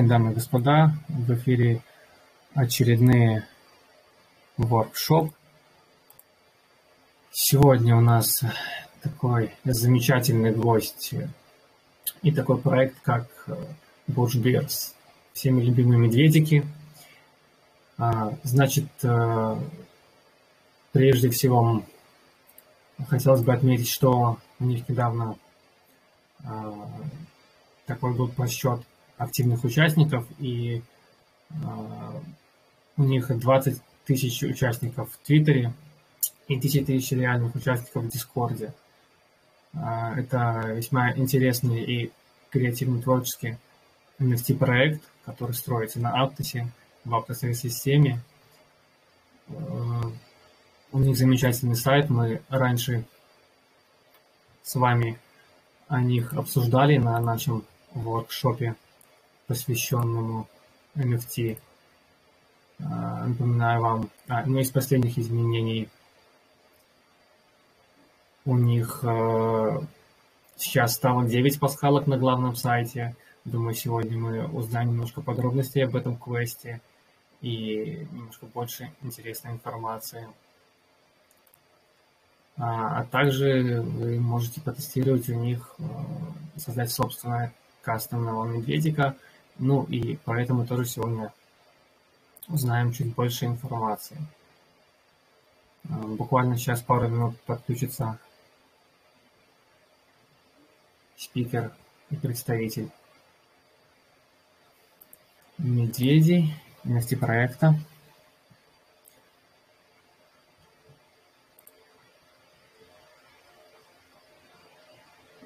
[0.00, 0.94] День, дамы и господа.
[1.10, 1.82] В эфире
[2.54, 3.46] очередные
[4.56, 5.30] воркшоп.
[7.30, 8.40] Сегодня у нас
[9.02, 11.12] такой замечательный гость
[12.22, 13.26] и такой проект, как
[14.08, 14.94] Bush Bears.
[15.34, 16.64] Всеми любимые медведики.
[17.98, 19.56] А, значит, э,
[20.92, 21.82] прежде всего
[23.06, 25.36] хотелось бы отметить, что у них недавно
[26.42, 26.88] а,
[27.84, 28.80] такой был подсчет
[29.20, 30.82] активных участников, и
[31.50, 31.54] э,
[32.96, 35.74] у них 20 тысяч участников в Твиттере
[36.48, 38.72] и 10 тысяч реальных участников в Дискорде.
[39.74, 42.12] Э, это весьма интересный и
[42.48, 43.58] креативный творческий
[44.18, 46.66] NFT-проект, который строится на Aptos,
[47.04, 48.22] в Aptos системе.
[49.48, 49.52] Э,
[50.92, 53.04] у них замечательный сайт, мы раньше
[54.62, 55.18] с вами
[55.88, 58.76] о них обсуждали на нашем воркшопе
[59.50, 60.46] посвященному
[60.94, 61.58] NFT.
[62.78, 65.88] А, напоминаю вам, а, ну, из последних изменений
[68.44, 69.82] у них а,
[70.54, 73.16] сейчас стало 9 пасхалок на главном сайте.
[73.44, 76.80] Думаю, сегодня мы узнаем немножко подробностей об этом квесте
[77.40, 80.28] и немножко больше интересной информации.
[82.56, 85.74] А также вы можете потестировать у них,
[86.56, 87.52] создать собственное
[87.82, 89.16] кастомного медведика–
[89.60, 91.32] ну и поэтому тоже сегодня
[92.48, 94.16] узнаем чуть больше информации.
[95.88, 98.18] А, буквально сейчас пару минут подключится
[101.16, 101.72] спикер
[102.10, 102.90] и представитель
[105.58, 106.54] медведей
[106.84, 107.74] NFT проекта.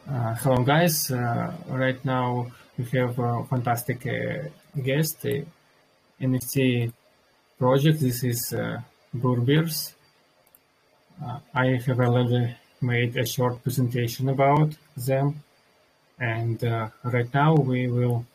[0.07, 4.49] Uh, hello guys, uh, right now we have a fantastic uh,
[4.82, 5.44] guest, uh,
[6.21, 6.93] NFT
[7.59, 8.00] project.
[8.00, 8.81] This is uh,
[9.15, 9.93] Burbeers.
[11.25, 15.43] Uh, I have already made a short presentation about them,
[16.19, 18.26] and uh, right now we will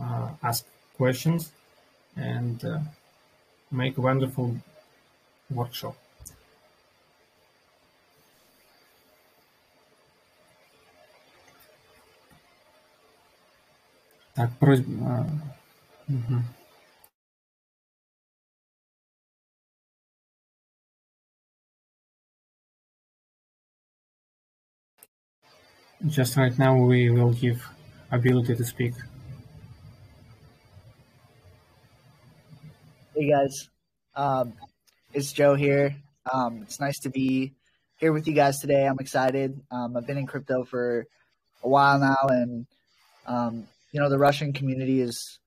[0.00, 0.64] uh, ask
[0.96, 1.52] questions
[2.16, 2.78] and uh,
[3.70, 4.56] make a wonderful
[5.50, 5.96] workshop.
[14.35, 15.27] Так, просьба...
[16.07, 16.41] Угу.
[26.07, 27.61] Just right now we will give
[28.09, 28.93] ability to speak.
[33.15, 33.69] Hey guys,
[34.15, 34.53] um,
[35.13, 35.95] it's Joe here.
[36.25, 37.53] Um, it's nice to be
[37.97, 38.87] here with you guys today.
[38.87, 39.61] I'm excited.
[39.69, 41.05] Um, I've been in crypto for
[41.63, 42.65] a while now, and
[43.27, 45.38] um, you know the Russian community is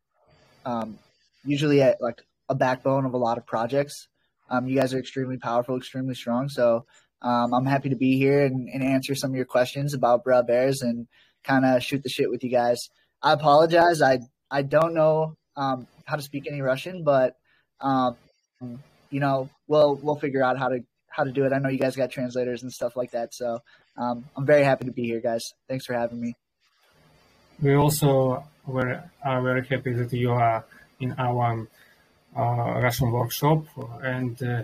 [0.66, 0.98] um,
[1.46, 2.20] usually at like
[2.50, 4.08] a backbone of a lot of projects.
[4.50, 6.50] Um, you guys are extremely powerful, extremely strong.
[6.50, 6.88] So
[7.22, 10.42] um, I'm happy to be here and, and, answer some of your questions about Bra
[10.42, 11.08] Bears and
[11.44, 12.90] kind of shoot the shit with you guys.
[13.22, 14.02] I apologize.
[14.02, 14.18] I
[14.50, 17.36] I don't know um, how to speak any Russian, but
[17.82, 18.18] um,
[19.12, 21.54] you know we'll we'll figure out how to how to do it.
[21.54, 23.36] I know you guys got translators and stuff like that.
[23.36, 23.60] So
[23.96, 25.54] um, I'm very happy to be here, guys.
[25.68, 26.34] Thanks for having me.
[27.62, 30.64] We also were, are very happy that you are
[31.00, 31.68] in our
[32.36, 33.66] uh, Russian workshop,
[34.02, 34.64] and uh,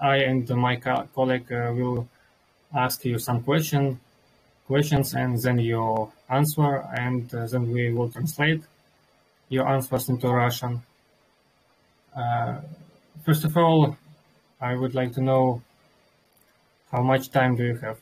[0.00, 2.08] I and my co- colleague uh, will
[2.72, 3.98] ask you some question,
[4.66, 8.62] questions, and then you answer, and uh, then we will translate
[9.48, 10.82] your answers into Russian.
[12.14, 12.60] Uh,
[13.24, 13.96] first of all,
[14.60, 15.62] I would like to know
[16.92, 17.98] how much time do you have?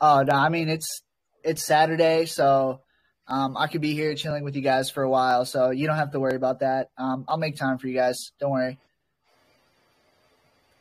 [0.00, 1.02] Oh no, I mean it's
[1.47, 2.81] it's Saturday, so
[3.27, 5.45] um, I could be here chilling with you guys for a while.
[5.45, 6.89] So you don't have to worry about that.
[6.97, 8.31] Um, I'll make time for you guys.
[8.39, 8.77] Don't worry.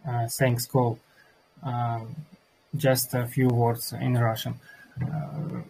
[0.06, 0.98] Uh, thanks, Cole.
[1.64, 2.00] Uh,
[2.76, 4.54] just a few words in Russian.
[5.00, 5.62] Uh,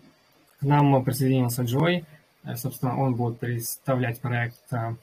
[0.59, 2.05] к нам присоединился Джой.
[2.45, 4.97] Uh, собственно, он будет представлять проект uh,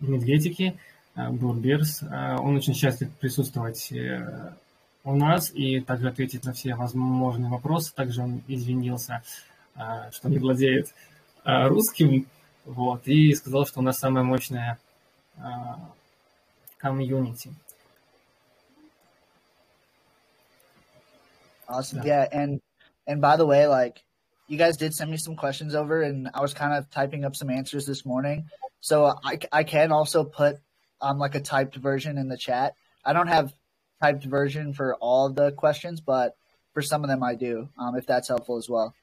[0.00, 0.78] «Медведики»,
[1.14, 2.02] Бурбирс.
[2.04, 3.92] Он очень счастлив присутствовать
[5.05, 7.93] у нас и также ответить на все возможные вопросы.
[7.93, 9.21] Также он извинился,
[9.75, 10.93] а, что не владеет
[11.43, 12.27] а, русским,
[12.65, 14.79] вот, и сказал, что у нас самая мощная
[15.37, 15.79] а,
[16.77, 17.53] комьюнити.
[21.67, 22.03] Awesome.
[22.03, 22.05] Yeah.
[22.05, 22.61] yeah, and
[23.07, 24.03] and by the way, like
[24.47, 27.35] you guys did send me some questions over, and I was kind of typing up
[27.35, 28.45] some answers this morning.
[28.81, 30.57] So I I can also put
[31.01, 32.75] um like a typed version in the chat.
[33.03, 33.51] I don't have
[34.02, 36.36] typed version for all of the questions, but
[36.72, 38.94] for some of them I do, um, if that's helpful as well.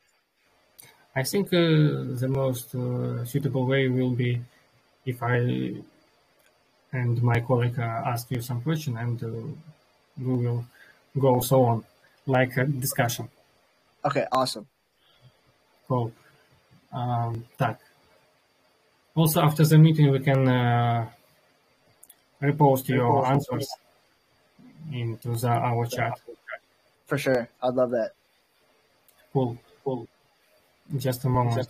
[1.15, 4.41] I think uh, the most uh, suitable way will be
[5.05, 5.75] if I
[6.93, 9.27] and my colleague uh, ask you some question and uh,
[10.17, 10.65] we will
[11.19, 11.83] go so on,
[12.25, 13.29] like a discussion.
[14.05, 14.67] Okay, awesome.
[15.87, 16.11] Cool.
[16.93, 17.79] Um, так.
[19.15, 21.09] Also, after the meeting, we can uh,
[22.41, 23.67] repost your answers
[24.91, 26.19] into the our chat.
[27.05, 27.49] For sure.
[27.63, 28.11] I'd love that.
[29.33, 29.57] Cool.
[29.83, 30.07] Cool.
[30.97, 31.69] Just a moment.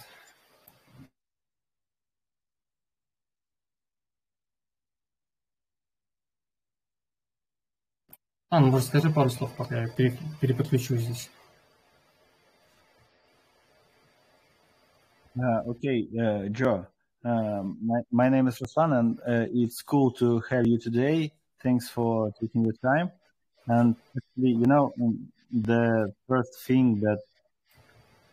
[8.49, 11.29] А, ну расскажи пару слов, пока я переподключу здесь.
[15.37, 16.85] Uh, okay, uh, Joe.
[17.25, 21.31] Um, my, my name is Ruslan, and uh, it's cool to have you today.
[21.62, 23.10] Thanks for taking the time.
[23.68, 24.92] And actually, you know,
[25.50, 27.18] the first thing that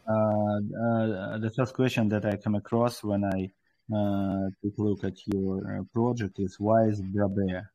[0.07, 3.51] uh, the first question that I come across when I
[3.95, 7.67] uh, take a look at your project is why is Brabear?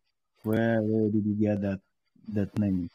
[0.42, 1.80] Where, where did you get that
[2.28, 2.90] that name?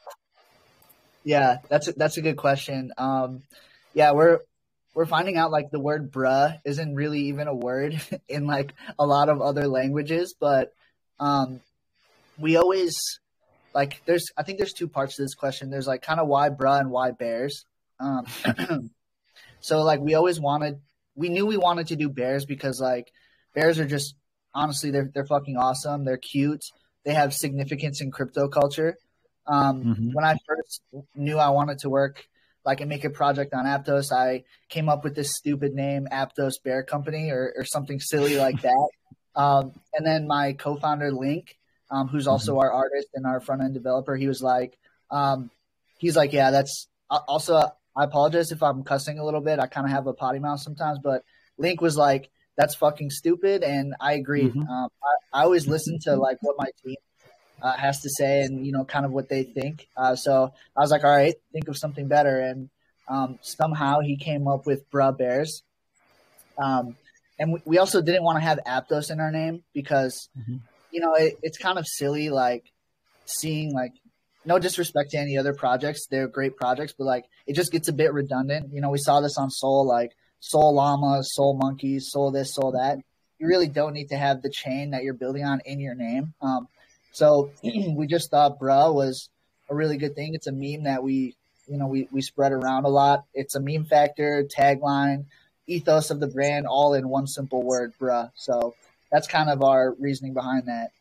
[1.24, 2.92] Yeah, that's a, that's a good question.
[2.98, 3.44] Um,
[3.94, 4.40] yeah, we're
[4.94, 9.06] we're finding out like the word bruh isn't really even a word in like a
[9.06, 10.74] lot of other languages, but
[11.20, 11.62] um,
[12.40, 12.96] we always
[13.74, 15.70] like there's I think there's two parts to this question.
[15.70, 17.66] There's like kind of why bruh and why bears.
[18.00, 18.26] Um,
[19.60, 20.80] so like we always wanted
[21.16, 23.12] we knew we wanted to do bears because like
[23.54, 24.16] bears are just
[24.54, 26.06] honestly they're they're fucking awesome.
[26.06, 26.64] They're cute.
[27.06, 28.98] They have significance in crypto culture.
[29.48, 30.10] Um, mm-hmm.
[30.14, 30.82] When I first
[31.16, 32.24] knew I wanted to work
[32.66, 36.62] like and make a project on Aptos, I came up with this stupid name, Aptos
[36.64, 38.90] Bear Company, or, or something silly like that.
[39.36, 41.58] Um, and then my co-founder Link,
[41.92, 42.62] um, who's also mm-hmm.
[42.62, 44.78] our artist and our front end developer, he was like,
[45.12, 45.50] um,
[45.98, 47.62] he's like, yeah, that's also.
[47.98, 49.60] I apologize if I'm cussing a little bit.
[49.60, 51.24] I kind of have a potty mouth sometimes, but
[51.58, 54.44] Link was like, "That's fucking stupid," and I agree.
[54.44, 54.62] Mm-hmm.
[54.62, 56.96] Um, I, I always listen to like what my team
[57.62, 59.88] uh, has to say and you know kind of what they think.
[59.98, 62.70] Uh, so I was like, all right, think of something better, and
[63.08, 65.64] um, somehow he came up with Bruh Bears.
[66.58, 66.96] Um,
[67.38, 70.58] and we, we, also didn't want to have Aptos in our name because mm-hmm.
[70.92, 72.66] You know it, it's kind of silly like
[73.26, 73.94] seeing like
[74.46, 77.94] no disrespect to any other projects they're great projects but like it just gets a
[77.94, 82.32] bit redundant you know we saw this on soul like soul llamas soul monkeys soul
[82.32, 82.98] this soul that
[83.40, 86.34] you really don't need to have the chain that you're building on in your name
[86.42, 86.68] um,
[87.12, 89.30] so we just thought bruh was
[89.70, 90.34] a really good thing.
[90.34, 91.36] It's a meme that we,
[91.68, 93.26] you know, we, we spread around a lot.
[93.34, 95.26] It's a meme factor, tagline,
[95.68, 98.32] ethos of the brand, all in one simple word, bruh.
[98.36, 98.76] So
[99.12, 100.92] that's kind of our reasoning behind that.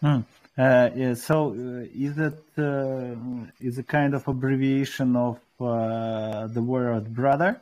[0.00, 0.20] Hmm.
[0.58, 3.14] Uh, yeah, so uh, is it uh,
[3.60, 7.60] is a kind of abbreviation of uh, the word brother?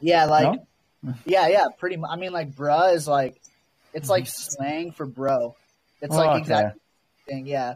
[0.00, 0.60] Yeah, like
[1.02, 1.14] no?
[1.24, 2.10] yeah, yeah, pretty much.
[2.12, 3.40] I mean, like bruh is like
[3.94, 4.50] it's like mm-hmm.
[4.52, 5.56] slang for bro.
[6.02, 6.38] It's oh, like okay.
[6.40, 6.80] exactly
[7.26, 7.74] thing, yeah.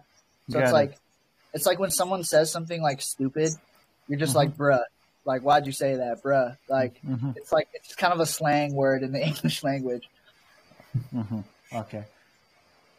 [0.49, 0.75] So Got it's it.
[0.75, 0.95] like
[1.53, 3.51] it's like when someone says something like stupid,
[4.09, 4.39] you're just mm-hmm.
[4.39, 4.83] like bruh.
[5.25, 6.57] Like why'd you say that, bruh?
[6.69, 7.33] Like mm-hmm.
[7.37, 10.09] it's like it's kind of a slang word in the English language.
[11.15, 11.41] Mm-hmm.
[11.73, 12.05] Okay.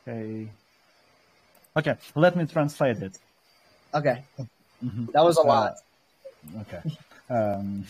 [0.08, 0.50] Okay.
[1.76, 1.96] Okay.
[2.16, 3.18] Let me translate it.
[3.94, 4.24] Okay.
[4.84, 5.06] Mm-hmm.
[5.14, 5.76] That was a lot.
[6.56, 6.82] Uh, okay.
[7.30, 7.86] Um,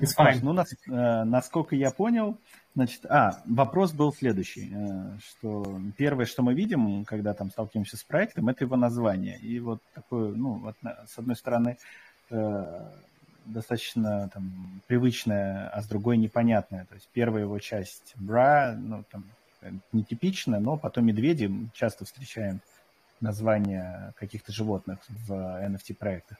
[0.00, 0.40] It's fine.
[0.42, 2.36] Ну, нас, э, насколько я понял,
[2.74, 8.02] значит, а, вопрос был следующий, э, что первое, что мы видим, когда там сталкиваемся с
[8.02, 9.38] проектом, это его название.
[9.38, 10.74] И вот такое, ну, вот,
[11.06, 11.78] с одной стороны,
[12.30, 12.90] э,
[13.44, 16.84] достаточно там привычная, а с другой непонятная.
[16.86, 19.24] То есть первая его часть бра, ну, там,
[19.92, 22.60] нетипичная, но потом медведи часто встречаем
[23.20, 26.38] названия каких-то животных в NFT-проектах.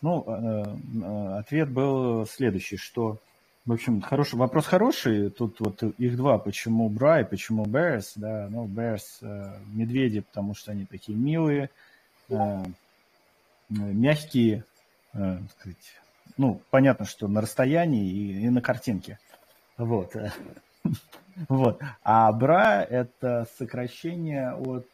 [0.00, 0.64] Ну, э,
[1.04, 3.18] э, ответ был следующий, что,
[3.66, 5.30] в общем, хороший, вопрос хороший.
[5.30, 6.38] Тут вот их два.
[6.38, 8.12] Почему Бра и почему Bears?
[8.16, 11.70] Да, ну, Bears э, медведи, потому что они такие милые,
[13.68, 14.64] мягкие,
[15.12, 16.01] сказать,
[16.36, 19.18] ну, понятно, что на расстоянии и, и на картинке.
[19.76, 20.14] Вот.
[21.48, 21.80] Вот.
[22.04, 24.86] А бра– это сокращение от,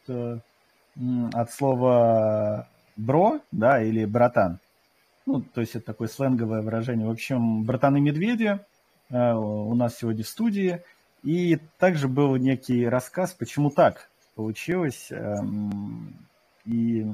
[1.33, 4.59] от слова бро, да, или братан.
[5.25, 7.07] Ну, то есть это такое сленговое выражение.
[7.07, 8.59] В общем, братаны-медведи
[9.09, 10.81] э, у нас сегодня в студии.
[11.23, 15.07] И также был некий рассказ, почему так получилось.
[15.11, 16.15] Эм,
[16.65, 17.05] и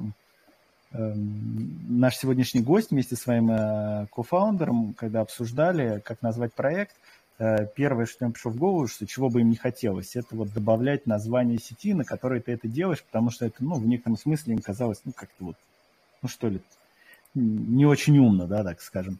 [0.98, 6.96] наш сегодняшний гость вместе с своим э, кофаундером, когда обсуждали, как назвать проект,
[7.40, 10.54] э, первое, что им пришло в голову, что чего бы им не хотелось, это вот
[10.54, 14.54] добавлять название сети, на которой ты это делаешь, потому что это, ну, в некотором смысле
[14.54, 15.56] им казалось, ну, как-то вот,
[16.22, 16.62] ну, что ли,
[17.34, 19.20] не очень умно, да, так скажем.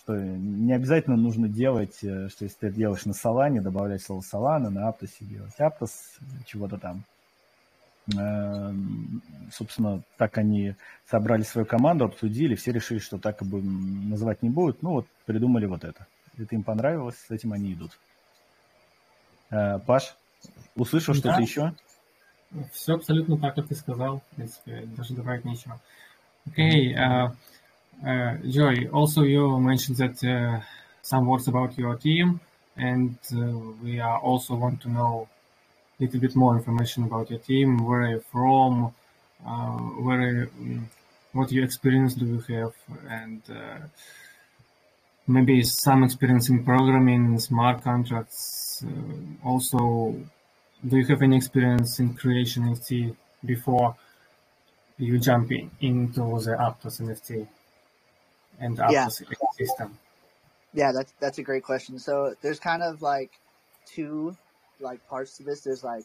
[0.00, 4.68] что не обязательно нужно делать, э, что если ты делаешь на Solana, добавлять слово Solana,
[4.68, 5.90] на Aptos делать Aptos,
[6.46, 7.04] чего-то там.
[8.14, 8.72] Э,
[9.52, 10.74] собственно, так они
[11.10, 14.82] собрали свою команду, обсудили, все решили, что так и бы называть не будут.
[14.82, 16.06] Ну вот, придумали вот это.
[16.38, 17.98] Это им понравилось, с этим они идут.
[19.50, 20.14] Э, Паш,
[20.76, 21.20] услышал да.
[21.20, 21.72] что-то еще?
[22.72, 24.20] Все абсолютно так, как ты сказал.
[24.32, 25.80] В принципе, даже добавить нечего.
[26.48, 27.32] Okay, uh,
[28.04, 30.60] uh, Joy, also you mentioned that uh,
[31.02, 32.38] some words about your team,
[32.76, 33.18] and
[33.82, 35.28] we also want to know
[35.98, 38.94] little bit more information about your team, where are you're from,
[39.46, 40.84] uh, where mm,
[41.32, 42.74] what your experience do you have,
[43.08, 43.78] and uh,
[45.26, 48.84] maybe some experience in programming, smart contracts.
[48.86, 50.14] Uh, also,
[50.86, 53.96] do you have any experience in creation NFT before
[54.98, 57.46] you jump in, into the Aptos NFT
[58.60, 59.26] and Aptos yeah.
[59.34, 59.90] ecosystem?
[60.72, 61.98] Yeah, that's that's a great question.
[61.98, 63.30] So there's kind of like
[63.86, 64.36] two
[64.80, 65.60] like parts to this.
[65.62, 66.04] There's like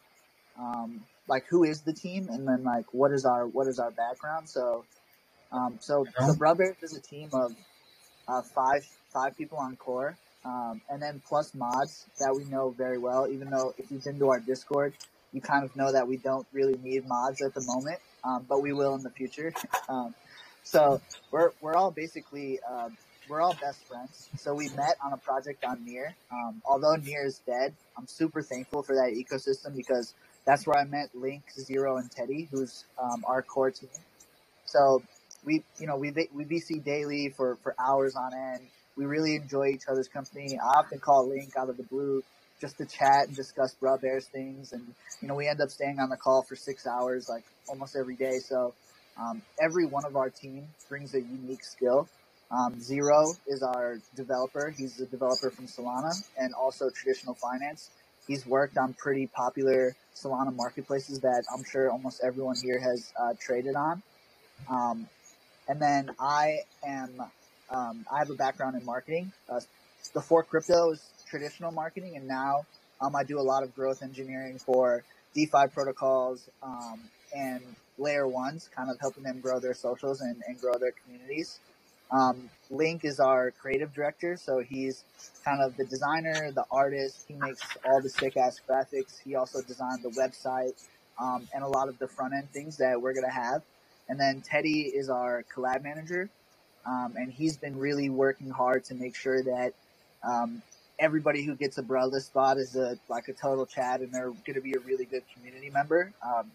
[0.60, 3.92] um, like who is the team, and then like what is our what is our
[3.92, 4.50] background.
[4.50, 4.86] So
[5.52, 6.28] um, so yeah.
[6.28, 7.54] so Brother is a team of
[8.28, 12.98] uh, five five people on core, um, and then plus mods that we know very
[12.98, 13.28] well.
[13.28, 14.94] Even though if you've been to our Discord,
[15.34, 18.62] you kind of know that we don't really need mods at the moment um, but
[18.62, 19.54] we will in the future.
[19.90, 20.14] Um,
[20.64, 21.02] so
[21.32, 22.90] we're we're all basically uh,
[23.32, 24.28] we're all best friends.
[24.38, 26.14] So we met on a project on Near.
[26.32, 30.14] Um, although Near is dead, I'm super thankful for that ecosystem because
[30.46, 33.90] that's where I met Link, Zero, and Teddy, who's um, our core team.
[34.66, 35.02] So
[35.46, 38.68] we you know we we VC daily for for hours on end.
[38.98, 40.60] We really enjoy each other's company.
[40.60, 42.24] I often call Link out of the blue
[42.60, 44.74] just to chat and discuss Bra Bears things.
[44.74, 47.96] And, you know, we end up staying on the call for six hours, like almost
[47.96, 48.38] every day.
[48.38, 48.76] So,
[49.18, 52.08] um, every one of our team brings a unique skill.
[52.52, 54.74] Um, Zero is our developer.
[54.78, 57.90] He's a developer from Solana and also traditional finance.
[58.28, 63.34] He's worked on pretty popular Solana marketplaces that I'm sure almost everyone here has uh,
[63.40, 64.04] traded on.
[64.70, 65.08] Um,
[65.68, 67.22] and then I am,
[67.70, 69.32] um, I have a background in marketing.
[69.50, 69.62] Uh,
[70.22, 72.66] Four Crypto is traditional marketing, and now
[73.00, 75.04] um, I do a lot of growth engineering for
[75.34, 77.00] DeFi protocols um,
[77.34, 77.62] and
[77.98, 81.60] layer ones, kind of helping them grow their socials and, and grow their communities.
[82.12, 85.04] Um, Link is our creative director, so he's
[85.46, 87.26] kind of the designer, the artist.
[87.28, 89.22] He makes all the sick ass graphics.
[89.24, 90.74] He also designed the website
[91.20, 93.64] um, and a lot of the front end things that we're gonna have.
[94.10, 96.30] And then Teddy is our collab manager,
[96.86, 99.74] um, and he's been really working hard to make sure that
[100.24, 100.62] um,
[101.00, 104.62] everybody who gets a Brother spot is a like a total Chad, and they're to
[104.62, 106.14] be a really good community member.
[106.26, 106.52] Um,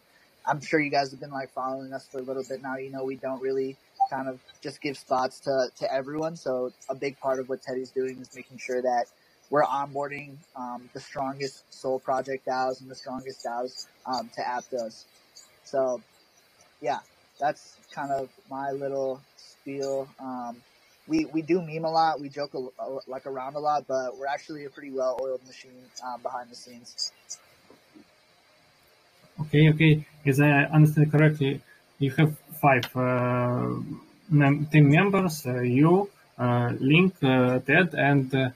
[0.47, 2.77] I'm sure you guys have been like following us for a little bit now.
[2.77, 3.77] You know, we don't really
[4.09, 6.37] kind of just give spots to to everyone.
[6.37, 9.07] So a big part of what Teddy's doing is making sure that
[9.51, 15.05] we're onboarding um, the strongest Soul Project DAOs and the strongest DAOs um, to Aptos.
[15.65, 16.01] So,
[16.81, 16.99] yeah,
[17.39, 20.09] that's kind of my little spiel.
[20.19, 20.57] Um,
[21.07, 22.21] we, we do meme a lot.
[22.21, 25.47] We joke a, a, like around a lot, but we're actually a pretty well oiled
[25.47, 25.71] machine
[26.05, 27.13] um, behind the scenes.
[29.43, 30.07] Okay, okay.
[30.27, 31.63] As I understand correctly,
[31.99, 33.69] you have five uh,
[34.29, 35.47] mem- team members.
[35.47, 38.51] Uh, you, uh, Link, uh, Ted, and uh,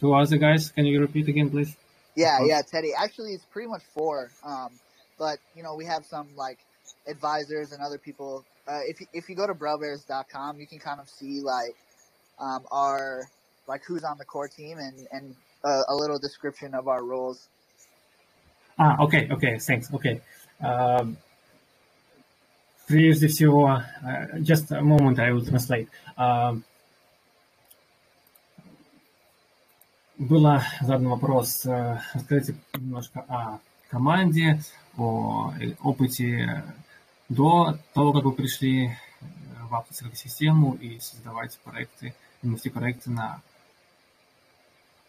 [0.00, 0.70] two other guys.
[0.70, 1.76] Can you repeat again, please?
[2.14, 2.92] Yeah, yeah, Teddy.
[2.96, 4.30] Actually, it's pretty much four.
[4.44, 4.70] Um,
[5.18, 6.58] but you know, we have some like
[7.06, 11.00] advisors and other people uh, if you, if you go to brobears.com, you can kind
[11.00, 11.76] of see like
[12.38, 13.28] um, our
[13.66, 17.48] like who's on the core team and and uh, a little description of our roles.
[18.78, 19.92] Ah, okay, okay, thanks.
[19.92, 20.20] Okay.
[20.62, 21.16] Um,
[22.86, 25.88] прежде всего, uh, just a moment, I will translate.
[26.16, 26.60] Uh,
[30.18, 33.58] было задан вопрос, uh, расскажите немножко о
[33.90, 34.60] команде,
[34.96, 36.64] о опыте
[37.28, 38.96] до того, как вы пришли
[39.68, 43.42] в авторскую систему и создавать проекты, нести проекты на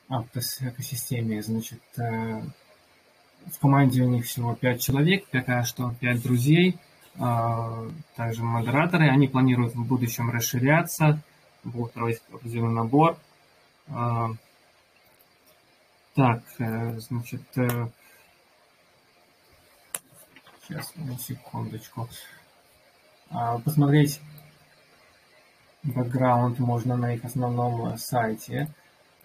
[0.10, 1.42] автоэкосистеме.
[1.42, 6.78] Значит, в команде у них всего пять человек, пока что пять друзей,
[7.18, 9.10] также модераторы.
[9.10, 11.20] Они планируют в будущем расширяться,
[11.64, 13.18] будут проводить определенный набор.
[16.14, 17.42] Так, значит,
[20.68, 22.10] Сейчас, на секундочку.
[23.30, 24.20] А, посмотреть
[25.84, 28.68] бэкграунд можно на их основном сайте.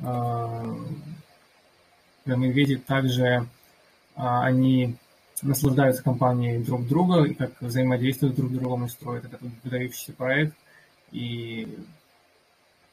[0.01, 0.65] А,
[2.25, 3.49] мы видим также
[4.15, 4.97] а, они
[5.43, 10.57] наслаждаются компанией друг друга и как взаимодействуют друг с другом и строят этот выдающийся проект.
[11.11, 11.79] И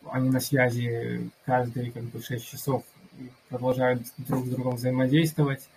[0.09, 2.83] они на связи каждые как бы 6 часов
[3.17, 5.69] и продолжают друг с другом взаимодействовать.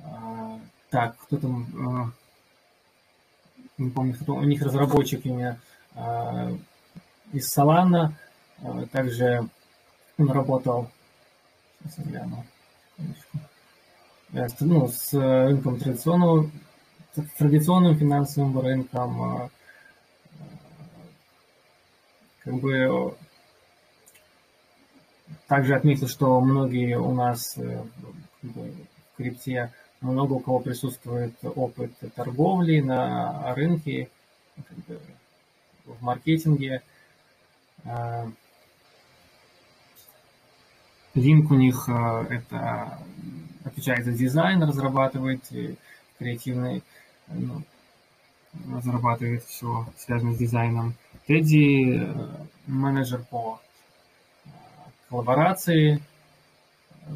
[0.00, 0.58] А,
[0.90, 2.14] так, кто там,
[3.78, 5.58] не помню, кто, у них разработчик имя
[7.32, 8.12] из Solana,
[8.92, 9.48] также
[10.18, 10.90] он работал,
[11.82, 12.44] сейчас я гляну,
[14.60, 16.50] ну, с рынком традиционного,
[17.14, 19.50] с традиционным финансовым рынком,
[22.40, 23.16] как бы
[25.46, 27.82] также отметил, что многие у нас э,
[28.42, 34.08] в крипте, много у кого присутствует опыт торговли на рынке,
[35.84, 36.82] в маркетинге.
[41.14, 42.98] Линк у них э, это
[43.64, 45.42] отвечает за дизайн, разрабатывает
[46.18, 46.82] креативный,
[47.28, 47.62] ну,
[48.72, 50.94] разрабатывает все связанное с дизайном.
[51.26, 52.14] Тедди э,
[52.66, 53.60] менеджер по
[54.44, 54.48] э,
[55.08, 56.02] коллаборации.
[57.02, 57.12] Э,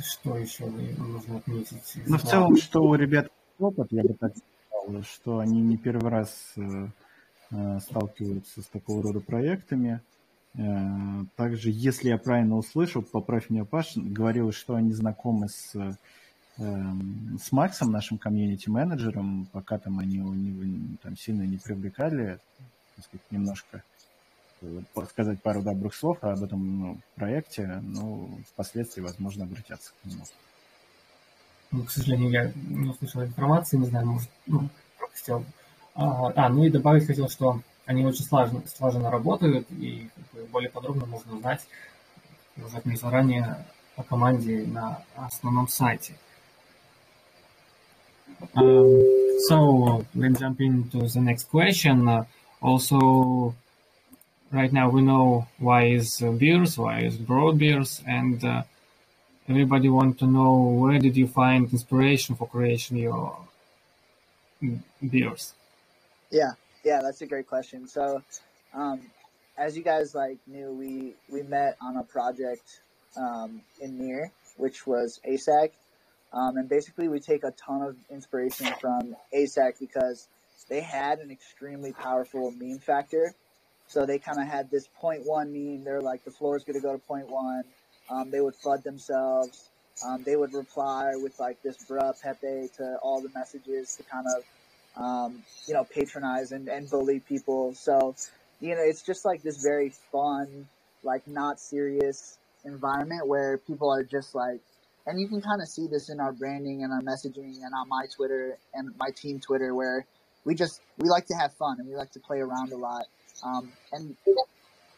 [0.00, 1.94] что еще нужно отметить?
[2.06, 6.10] Ну, в целом, что у ребят опыт, я бы так сказал, что они не первый
[6.10, 6.54] раз
[7.80, 10.00] сталкиваются с такого рода проектами.
[11.36, 15.96] Также, если я правильно услышал, поправь меня, Паш, говорилось, что они знакомы с
[16.58, 22.40] Эм, с Максом, нашим комьюнити-менеджером, пока там они его не, там сильно не привлекали,
[22.96, 23.84] так сказать, немножко
[24.62, 30.24] э, сказать пару добрых слов об этом ну, проекте, ну, впоследствии, возможно, обратятся к нему.
[31.70, 34.68] Ну, к сожалению, я не услышал информации, не знаю, может, ну,
[34.98, 35.44] пропустил.
[35.94, 40.46] А, а, ну и добавить хотел, что они очень слаженно, слаженно работают, и как бы,
[40.46, 41.66] более подробно можно узнать,
[42.56, 46.14] уже отметил ранее, о команде на основном сайте–
[48.54, 52.08] Um, so let's jump into the next question.
[52.08, 52.24] Uh,
[52.62, 53.54] also,
[54.50, 58.62] right now we know why is uh, beers, why is broad beers, and uh,
[59.48, 63.36] everybody want to know where did you find inspiration for creation your
[65.02, 65.54] beers?
[66.30, 66.52] Yeah,
[66.84, 67.86] yeah, that's a great question.
[67.88, 68.22] So,
[68.74, 69.00] um,
[69.56, 72.80] as you guys like knew, we we met on a project
[73.16, 75.70] um, in Near, which was ASAC,
[76.32, 80.28] um, and basically, we take a ton of inspiration from ASAC because
[80.68, 83.34] they had an extremely powerful meme factor.
[83.86, 85.84] So they kind of had this point one meme.
[85.84, 87.62] They're like, the floor is going to go to point one.
[88.10, 89.70] Um, they would flood themselves.
[90.06, 94.26] Um, they would reply with like this bruh Pepe to all the messages to kind
[94.36, 94.44] of,
[94.98, 97.74] um, you know, patronize and, and bully people.
[97.74, 98.14] So,
[98.60, 100.68] you know, it's just like this very fun,
[101.02, 104.60] like not serious environment where people are just like
[105.08, 107.88] and you can kind of see this in our branding and our messaging and on
[107.88, 110.04] my Twitter and my team Twitter where
[110.44, 113.06] we just we like to have fun and we like to play around a lot.
[113.42, 114.16] Um, and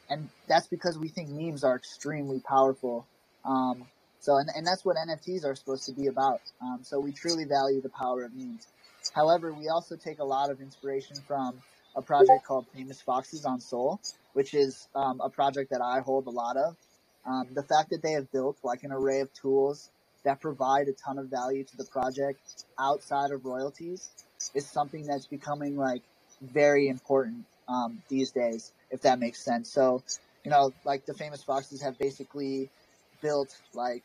[0.09, 3.07] and that's because we think memes are extremely powerful.
[3.45, 3.87] Um,
[4.19, 6.41] so and, and that's what NFTs are supposed to be about.
[6.61, 8.67] Um, so we truly value the power of memes.
[9.15, 11.61] However, we also take a lot of inspiration from
[11.97, 14.01] a project called Famous Foxes on Soul,
[14.33, 16.77] which is um, a project that I hold a lot of.
[17.27, 19.91] Um, the fact that they have built like an array of tools
[20.25, 24.09] that provide a ton of value to the project outside of royalties
[24.55, 26.03] is something that's becoming like
[26.41, 29.71] very important um, these days, if that makes sense.
[29.71, 30.03] So,
[30.45, 32.71] you know, like the famous foxes have basically
[33.21, 34.03] built like,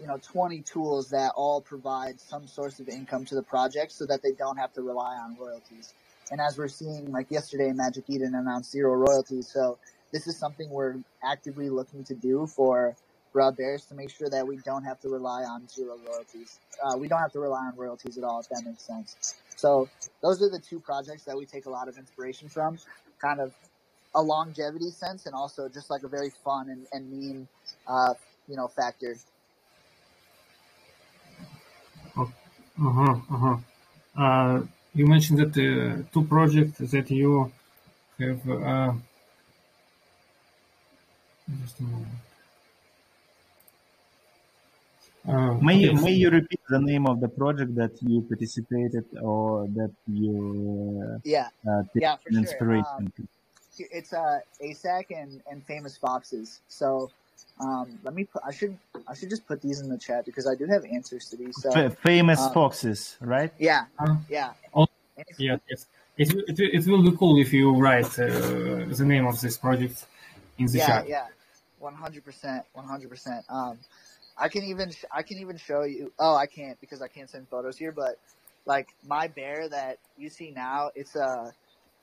[0.00, 4.06] you know, 20 tools that all provide some source of income to the project so
[4.06, 5.94] that they don't have to rely on royalties.
[6.30, 9.48] And as we're seeing, like yesterday, Magic Eden announced zero royalties.
[9.52, 9.78] So
[10.12, 12.96] this is something we're actively looking to do for
[13.32, 16.58] Broad Bears to make sure that we don't have to rely on zero royalties.
[16.82, 19.34] Uh, we don't have to rely on royalties at all, if that makes sense.
[19.56, 19.88] So
[20.22, 22.78] those are the two projects that we take a lot of inspiration from,
[23.20, 23.52] kind of
[24.14, 27.48] a longevity sense and also just like a very fun and, and mean,
[27.86, 28.14] uh,
[28.48, 29.16] you know, factor.
[32.16, 32.30] Oh,
[32.80, 33.56] uh-huh, uh-huh.
[34.16, 34.62] Uh,
[34.94, 37.52] you mentioned that the two projects that you
[38.18, 38.92] have, uh,
[41.62, 42.08] just a moment.
[45.26, 49.90] Uh, may may you repeat the name of the project that you participated or that
[50.06, 53.10] you uh, yeah uh, yeah for inspiration?
[53.16, 53.86] Sure.
[53.86, 56.60] Um, it's uh ASAC and and famous foxes.
[56.68, 57.10] So
[57.60, 58.42] um, let me put.
[58.46, 58.76] I should
[59.08, 61.56] I should just put these in the chat because I do have answers to these.
[61.56, 63.52] So F- famous um, foxes, right?
[63.58, 63.86] Yeah,
[64.28, 64.52] yeah.
[64.74, 64.86] Oh,
[65.38, 65.86] yeah, yes.
[66.16, 70.06] It, it, it will be cool if you write uh, the name of this project
[70.58, 71.08] in the yeah, chat.
[71.08, 71.26] Yeah, yeah,
[71.78, 73.44] one hundred percent, one hundred percent.
[73.48, 73.78] Um,
[74.36, 76.12] I can even sh- I can even show you.
[76.18, 77.92] Oh, I can't because I can't send photos here.
[77.92, 78.18] But
[78.66, 81.52] like my bear that you see now, it's a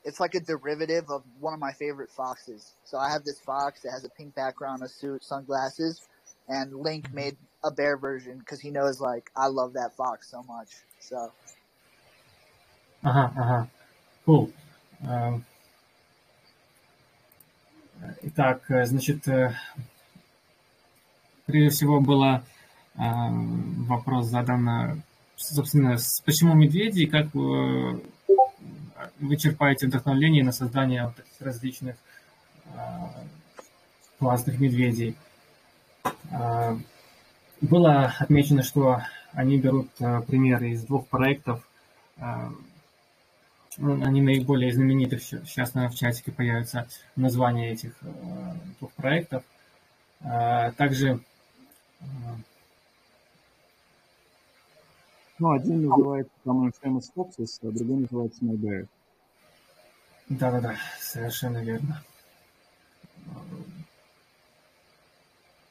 [0.03, 2.73] it's like a derivative of one of my favorite foxes.
[2.85, 6.01] So I have this fox that has a pink background, a suit, sunglasses,
[6.47, 7.15] and Link mm-hmm.
[7.15, 10.69] made a bear version because he knows like I love that fox so much.
[10.99, 11.31] So.
[13.03, 13.69] Ага, ага.
[14.25, 14.51] Cool.
[15.07, 15.45] Um,
[18.21, 19.23] итак, значит,
[21.45, 22.43] прежде всего было
[22.95, 25.03] вопрос задан,
[25.35, 27.27] собственно, почему медведи и как
[29.18, 31.96] вы черпаете вдохновление на создание вот таких различных
[34.18, 35.16] классных медведей.
[37.60, 39.90] Было отмечено, что они берут
[40.26, 41.66] примеры из двух проектов.
[43.78, 45.22] Ну, они наиболее знаменитых.
[45.22, 46.86] Сейчас, наверное, в чатике появятся
[47.16, 47.94] названия этих
[48.78, 49.42] двух проектов.
[50.20, 51.20] Также
[55.42, 58.86] ну, один называется, по-моему, Famous Foxes, а другой называется My Bear.
[60.28, 62.00] Да-да-да, совершенно верно.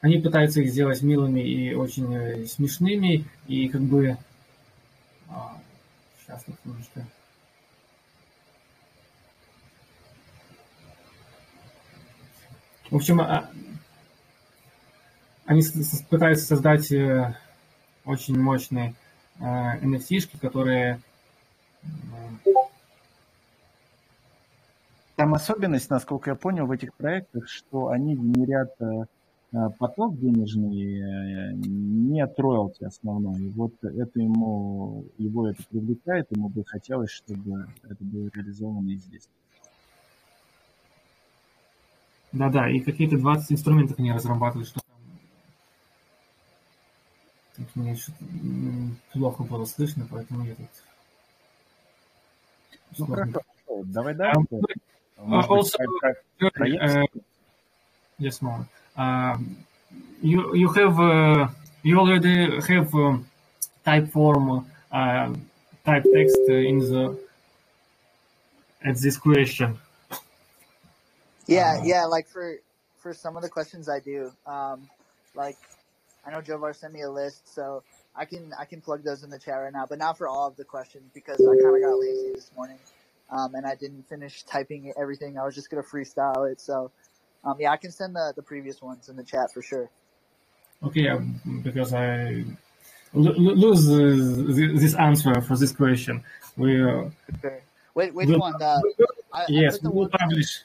[0.02, 4.18] Они пытаются их сделать милыми и очень э, смешными, и как бы...
[5.30, 5.58] А,
[6.20, 7.06] сейчас, немножко...
[12.90, 13.48] В общем, а,
[15.46, 15.62] они
[16.10, 17.34] пытаются создать э,
[18.04, 18.94] очень мощные
[19.42, 21.00] NFT-шки, э, которые
[25.22, 29.04] там особенность, насколько я понял, в этих проектах, что они генерят э,
[29.52, 33.40] э, поток денежный э, не от роялти основной.
[33.40, 38.96] И вот это ему, его это привлекает, ему бы хотелось, чтобы это было реализовано и
[38.96, 39.28] здесь.
[42.32, 44.80] Да-да, и какие-то 20 инструментов они разрабатывают, что
[47.55, 47.65] там...
[47.75, 47.97] мне
[49.13, 50.67] плохо было слышно, поэтому я тут...
[52.97, 53.41] Ну, хорошо.
[53.85, 54.39] Давай дальше.
[55.19, 55.77] Uh, also,
[56.41, 57.05] uh,
[58.19, 58.67] yes, more.
[58.95, 59.37] Uh,
[60.21, 61.47] you you have uh,
[61.83, 63.25] you already have um,
[63.83, 65.33] type form uh,
[65.83, 67.17] type text in the
[68.83, 69.77] at this question.
[71.47, 72.05] Yeah, uh, yeah.
[72.05, 72.57] Like for
[72.97, 74.31] for some of the questions, I do.
[74.45, 74.87] Um,
[75.33, 75.57] like
[76.26, 77.82] I know Jovar sent me a list, so
[78.14, 80.46] I can I can plug those in the chat right now, but not for all
[80.46, 82.78] of the questions because I kind of got lazy this morning
[83.32, 85.38] um, and I didn't finish typing everything.
[85.38, 86.60] I was just gonna freestyle it.
[86.60, 86.90] So,
[87.44, 89.90] um, yeah, I can send the the previous ones in the chat for sure.
[90.84, 91.08] Okay,
[91.62, 92.44] because I
[93.14, 96.22] lose this answer for this question.
[96.56, 97.60] We uh, okay.
[97.94, 98.60] Wait, which we'll, one?
[98.62, 98.80] Uh,
[99.32, 100.60] I, yes, I we will publish.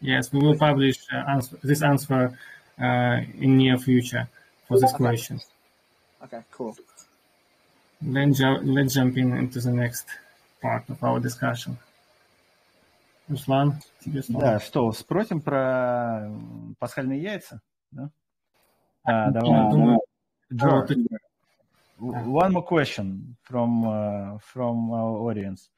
[0.00, 2.38] Yes, we will publish uh, answer, this answer
[2.79, 4.27] uh, in near future
[4.67, 4.97] for this okay.
[4.97, 5.41] question.
[6.23, 6.75] Okay, cool.
[8.01, 10.05] Then ju- let's jump in into the next
[10.61, 11.77] part of our discussion.
[13.29, 14.45] Руслан, тебе слово.
[14.45, 16.29] Да, что, спросим про
[16.79, 17.61] пасхальные яйца?
[17.91, 18.09] Да?
[19.03, 19.71] А, давай.
[19.71, 19.99] Думаю,
[20.51, 20.95] George,
[21.99, 25.69] one more question from uh, from our audience.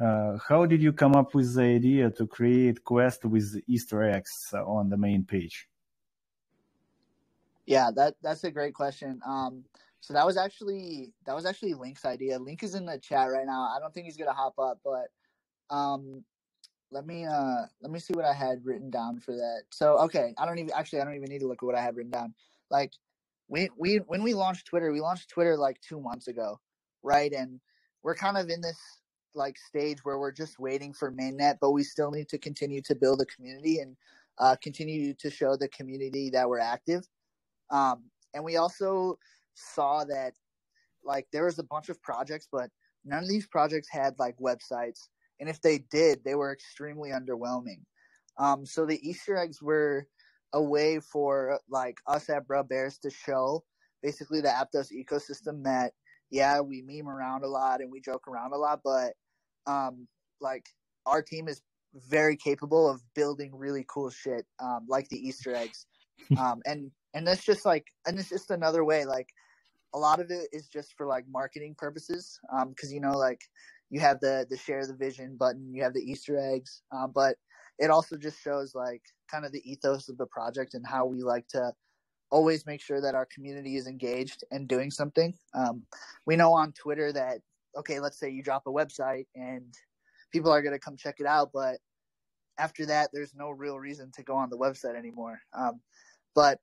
[0.00, 4.52] Uh, how did you come up with the idea to create quest with Easter eggs
[4.52, 5.68] on the main page?
[7.67, 9.21] Yeah, that that's a great question.
[9.25, 9.65] Um,
[10.01, 12.39] so that was actually that was actually Link's idea.
[12.39, 13.63] Link is in the chat right now.
[13.75, 15.09] I don't think he's gonna hop up, but
[15.75, 16.25] um
[16.91, 19.63] let me uh let me see what I had written down for that.
[19.71, 21.81] So okay, I don't even actually I don't even need to look at what I
[21.81, 22.33] had written down.
[22.69, 22.93] Like
[23.47, 26.59] we we when we launched Twitter, we launched Twitter like two months ago,
[27.03, 27.31] right?
[27.33, 27.59] And
[28.03, 28.79] we're kind of in this
[29.35, 32.95] like stage where we're just waiting for mainnet, but we still need to continue to
[32.95, 33.97] build a community and
[34.39, 37.07] uh, continue to show the community that we're active.
[37.71, 38.03] Um,
[38.33, 39.17] and we also
[39.55, 40.33] saw that
[41.03, 42.69] like there was a bunch of projects, but
[43.03, 45.07] none of these projects had like websites,
[45.39, 47.81] and if they did, they were extremely underwhelming.
[48.37, 50.07] Um, so the Easter eggs were
[50.53, 53.63] a way for like us at Bruh Bears to show
[54.03, 55.93] basically the Aptos ecosystem that
[56.29, 59.13] yeah we meme around a lot and we joke around a lot, but
[59.67, 60.07] um,
[60.39, 60.65] like
[61.05, 61.61] our team is
[62.09, 65.85] very capable of building really cool shit um, like the Easter eggs.
[66.37, 69.29] Um, and and that's just like and it's just another way like
[69.93, 73.41] a lot of it is just for like marketing purposes because um, you know like
[73.89, 77.35] you have the the share the vision button you have the easter eggs um, but
[77.79, 81.23] it also just shows like kind of the ethos of the project and how we
[81.23, 81.71] like to
[82.29, 85.33] always make sure that our community is engaged and doing something.
[85.53, 85.83] Um,
[86.25, 87.39] we know on twitter that
[87.77, 89.73] okay let's say you drop a website and
[90.31, 91.77] people are going to come check it out but
[92.57, 95.79] after that there's no real reason to go on the website anymore um,
[96.35, 96.59] but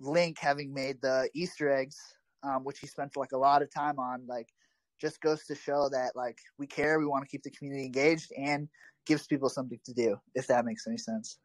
[0.00, 1.96] Link having made the Easter eggs,
[2.42, 4.48] um, which he spent like a lot of time on, like
[5.00, 8.30] just goes to show that like we care, we want to keep the community engaged,
[8.36, 8.68] and
[9.06, 10.16] gives people something to do.
[10.34, 11.38] If that makes any sense.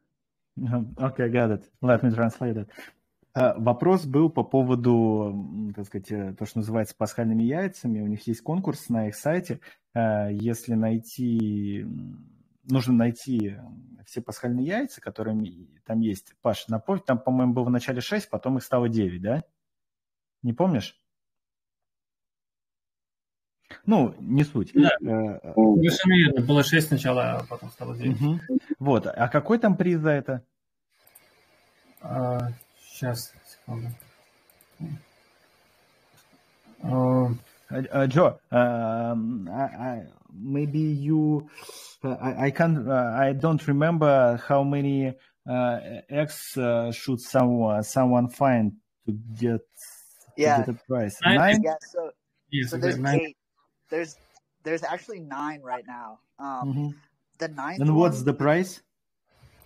[1.00, 1.70] Okay, got it.
[1.80, 2.68] Let me translate it.
[3.34, 8.02] Вопрос был по поводу, так сказать, э, то, что называется пасхальными яйцами.
[8.02, 9.60] У них есть конкурс на их сайте.
[9.94, 11.86] Э, если найти,
[12.67, 13.57] нужно найти
[14.05, 15.35] все пасхальные яйца, которые
[15.85, 16.33] там есть.
[16.41, 19.43] Паш, напомню, там, по-моему, было в начале 6, потом их стало 9, да?
[20.43, 20.99] Не помнишь?
[23.85, 24.71] Ну, не суть.
[24.73, 24.91] Да.
[24.99, 26.45] Совершенно верно.
[26.45, 28.21] Было 6 сначала, а потом стало 9.
[28.21, 28.39] Угу.
[28.79, 29.07] Вот.
[29.07, 30.45] А какой там приз за это?
[32.01, 33.89] А, сейчас, секунду.
[36.79, 41.49] Uh, Joe, um, I, I, maybe you,
[42.03, 45.13] uh, I, I can't, I don't remember how many
[45.47, 46.57] eggs
[46.91, 48.73] should someone someone find
[49.05, 49.61] to get
[50.35, 50.57] yeah.
[50.57, 51.17] to get a prize.
[51.23, 51.37] Nine.
[51.37, 51.61] Nine?
[51.63, 52.11] Yeah, so,
[52.51, 53.19] yes, so there's nine.
[53.21, 53.37] eight.
[53.89, 54.15] There's
[54.63, 56.19] there's actually nine right now.
[56.39, 56.87] Um, mm-hmm.
[57.39, 57.81] The ninth.
[57.81, 58.81] And what's the price?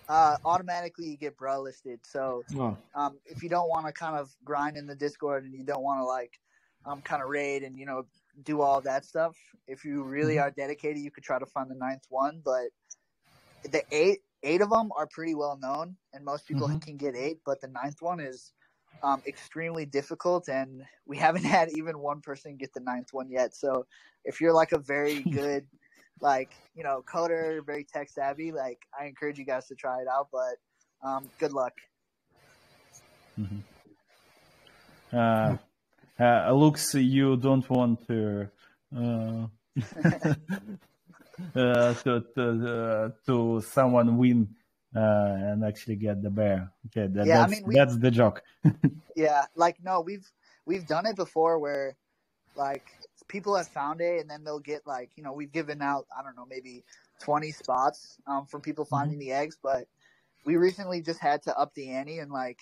[0.08, 2.00] Uh, automatically you get bro listed.
[2.02, 2.76] So oh.
[2.94, 5.82] um, if you don't want to kind of grind in the Discord and you don't
[5.82, 6.38] want to like
[6.84, 8.04] um, kind of raid and you know
[8.44, 10.44] do all that stuff, if you really mm-hmm.
[10.44, 12.40] are dedicated, you could try to find the ninth one.
[12.44, 12.68] But
[13.70, 16.78] the eight eight of them are pretty well known, and most people mm-hmm.
[16.78, 17.38] can get eight.
[17.44, 18.52] But the ninth one is
[19.02, 23.54] um, extremely difficult, and we haven't had even one person get the ninth one yet.
[23.54, 23.86] So
[24.24, 25.66] if you're like a very good,
[26.20, 30.08] like you know, coder, very tech savvy, like I encourage you guys to try it
[30.08, 30.28] out.
[30.32, 31.72] But um, good luck.
[33.38, 33.58] Mm-hmm.
[35.12, 35.56] Uh,
[36.22, 38.48] uh, looks you don't want to.
[38.94, 39.46] Uh,
[41.56, 44.48] uh, to to, uh, to someone win
[44.94, 45.00] uh,
[45.50, 46.70] and actually get the bear.
[46.86, 48.42] Okay, that, yeah, that's, I mean, we, that's the joke.
[49.16, 50.30] yeah, like no, we've
[50.66, 51.96] we've done it before where
[52.54, 52.86] like
[53.28, 56.22] people have found it and then they'll get like you know we've given out I
[56.22, 56.84] don't know maybe
[57.20, 58.94] twenty spots um, from people mm-hmm.
[58.94, 59.28] finding mm-hmm.
[59.28, 59.88] the eggs, but
[60.44, 62.60] we recently just had to up the ante and like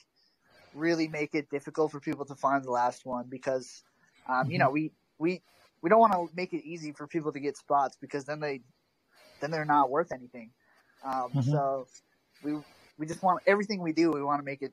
[0.74, 3.83] really make it difficult for people to find the last one because
[4.28, 4.52] um, mm-hmm.
[4.52, 5.42] you know we we
[5.83, 8.61] we don't want to make it easy for people to get spots because then they
[9.40, 10.50] then they're not worth anything.
[11.04, 11.50] Um, mm-hmm.
[11.50, 11.87] So
[12.42, 12.59] we
[12.98, 14.11] we just want everything we do.
[14.11, 14.72] We want to make it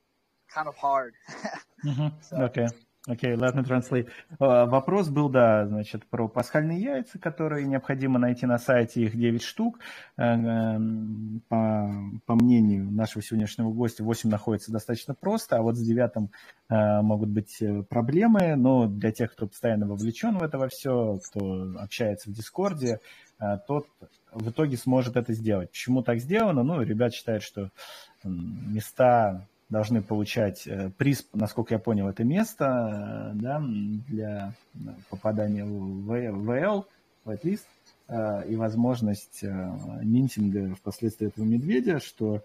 [0.54, 1.14] kind of hard.
[1.86, 2.08] mm-hmm.
[2.22, 2.68] so, okay.
[3.08, 4.10] Окей, okay, let me translate.
[4.38, 9.42] Uh, вопрос был, да, значит, про пасхальные яйца, которые необходимо найти на сайте, их 9
[9.42, 9.80] штук.
[10.20, 11.90] Uh, по,
[12.26, 16.32] по мнению нашего сегодняшнего гостя, 8 находится достаточно просто, а вот с девятым
[16.70, 21.76] uh, могут быть проблемы, но для тех, кто постоянно вовлечен в это во все, кто
[21.80, 23.00] общается в Дискорде,
[23.68, 23.88] тот
[24.34, 25.70] в итоге сможет это сделать.
[25.70, 26.64] Почему так сделано?
[26.64, 27.70] Ну, ребят считают, что
[28.24, 33.62] места должны получать э, приз, насколько я понял, это место э, да,
[34.08, 34.54] для
[35.10, 36.86] попадания в ВЛ,
[37.26, 37.66] в whitelist,
[38.08, 42.44] э, и возможность минтинга впоследствии этого медведя, что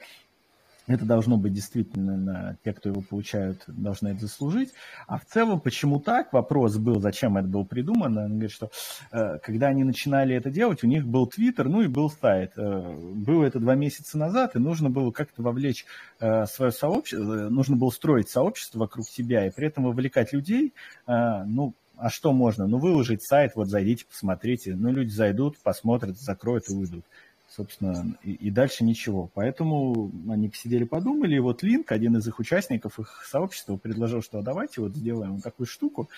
[0.86, 4.70] это должно быть действительно те, кто его получают, должны это заслужить.
[5.06, 6.32] А в целом, почему так?
[6.32, 8.24] Вопрос был, зачем это было придумано.
[8.24, 8.70] Он говорит, что
[9.12, 12.52] э, когда они начинали это делать, у них был Твиттер, ну и был сайт.
[12.56, 15.86] Э, было это два месяца назад, и нужно было как-то вовлечь
[16.20, 20.74] э, свое сообщество, э, нужно было строить сообщество вокруг себя, и при этом вовлекать людей,
[21.06, 22.66] э, ну, а что можно?
[22.66, 24.74] Ну, выложить сайт, вот зайдите, посмотрите.
[24.74, 27.04] Ну, люди зайдут, посмотрят, закроют и уйдут
[27.54, 29.30] собственно, и, и дальше ничего.
[29.34, 34.42] Поэтому они посидели, подумали, и вот Линк, один из их участников, их сообщества, предложил, что
[34.42, 36.08] давайте вот сделаем вот такую штуку,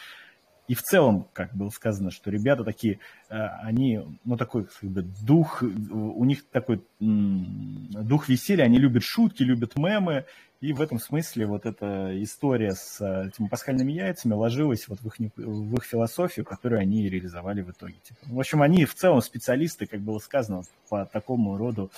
[0.66, 5.02] и в целом, как было сказано, что ребята такие, э, они, ну, такой, как бы,
[5.02, 10.24] дух, у них такой дух веселья, они любят шутки, любят мемы,
[10.64, 15.06] и в этом смысле вот эта история с э, этими пасхальными яйцами ложилась вот в
[15.08, 17.96] их, в их философию, которую они реализовали в итоге.
[18.02, 18.20] Типа.
[18.24, 21.90] В общем, они в целом специалисты, как было сказано, по такому роду,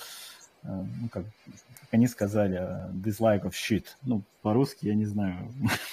[0.63, 1.23] э, ну, как,
[1.79, 2.59] как они сказали,
[2.91, 3.85] dislike of shit.
[4.01, 5.49] Ну, по-русски я не знаю.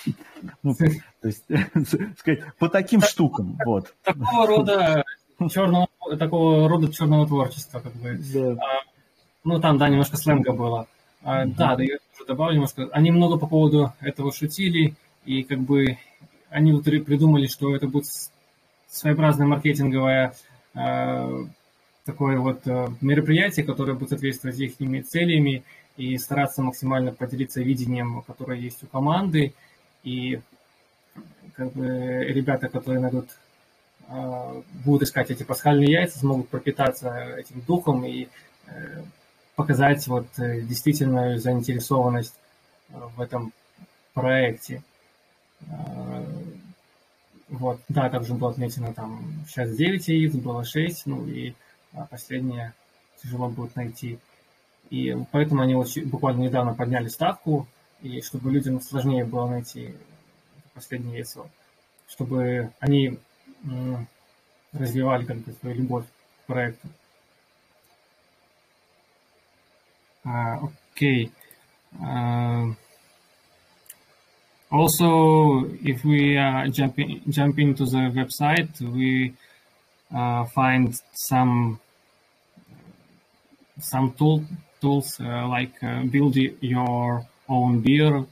[0.65, 0.85] ну, то
[1.23, 1.45] есть,
[2.19, 3.95] сказать, по таким штукам, вот.
[4.03, 5.05] Такого рода
[5.49, 5.87] черного,
[6.19, 8.19] такого рода черного творчества, как бы.
[8.61, 8.83] А,
[9.45, 10.89] ну, там, да, немножко сленга было.
[11.23, 11.47] А.
[11.47, 11.77] Да,
[12.25, 12.67] тоже добавлю.
[12.93, 15.99] Они много по поводу этого шутили, и как бы
[16.51, 18.07] они вот придумали, что это будет
[18.89, 20.35] своеобразное маркетинговое
[20.75, 21.45] э,
[22.05, 24.77] такое вот э, мероприятие, которое будет соответствовать их
[25.09, 25.65] целями
[25.97, 29.55] и стараться максимально поделиться видением, которое есть у команды.
[30.05, 30.41] И
[31.55, 31.87] как бы
[32.29, 33.31] ребята, которые найдут,
[34.09, 38.29] э, будут искать эти пасхальные яйца, смогут пропитаться этим духом и
[38.67, 39.03] э,
[39.57, 42.35] показать вот действительно заинтересованность
[42.89, 43.53] в этом
[44.13, 44.83] проекте.
[47.49, 51.55] Вот, да, также было отмечено там сейчас 9 яиц, было 6, ну и
[51.93, 52.73] а последнее
[53.23, 54.19] тяжело будет найти.
[54.91, 57.67] И поэтому они вот буквально недавно подняли ставку,
[58.03, 59.95] и чтобы людям сложнее было найти
[60.75, 61.47] последнее яйцо,
[62.09, 63.19] чтобы они
[64.73, 66.05] развивали как бы свою любовь
[66.43, 66.89] к проекту.
[70.27, 71.31] Uh, okay.
[72.03, 72.73] Uh,
[74.73, 79.35] also, if we uh, jump, in, jump into the website, we
[80.15, 81.81] uh, find some
[83.81, 84.45] some tool,
[84.81, 85.75] tools like
[86.11, 88.25] build your own beer.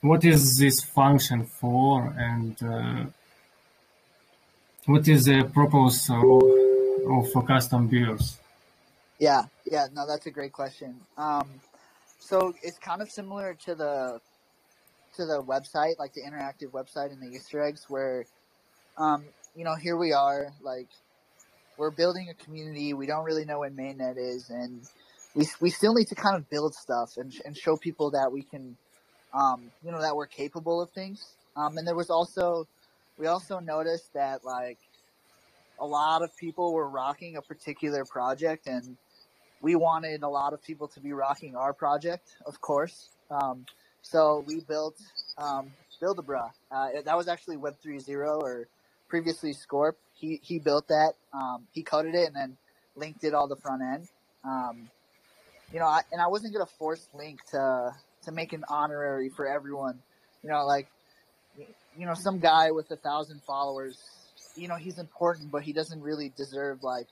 [0.00, 3.12] what is this function for, and
[4.86, 8.38] what is the purpose of, of custom beers?
[9.18, 10.96] Yeah, yeah, no, that's a great question.
[11.16, 11.60] Um,
[12.20, 14.20] so it's kind of similar to the
[15.16, 18.26] to the website, like the interactive website and the Easter eggs, where
[18.98, 19.24] um,
[19.56, 20.88] you know here we are, like
[21.78, 22.94] we're building a community.
[22.94, 24.82] We don't really know when mainnet is, and
[25.34, 28.42] we we still need to kind of build stuff and and show people that we
[28.42, 28.76] can,
[29.34, 31.24] um, you know, that we're capable of things.
[31.56, 32.68] Um, and there was also
[33.18, 34.78] we also noticed that like
[35.80, 38.96] a lot of people were rocking a particular project and
[39.60, 43.08] we wanted a lot of people to be rocking our project, of course.
[43.30, 43.66] Um,
[44.02, 44.96] so we built
[45.36, 46.50] um, Build-A-Bra.
[46.70, 48.68] Uh, that was actually Web 3.0 or
[49.08, 49.94] previously Scorp.
[50.14, 51.14] He, he built that.
[51.32, 52.56] Um, he coded it and then
[52.96, 54.08] linked it all the front end.
[54.44, 54.88] Um,
[55.72, 57.94] you know, I, and I wasn't going to force Link to,
[58.24, 59.98] to make an honorary for everyone.
[60.42, 60.88] You know, like,
[61.96, 63.98] you know, some guy with a thousand followers,
[64.54, 67.06] you know, he's important, but he doesn't really deserve like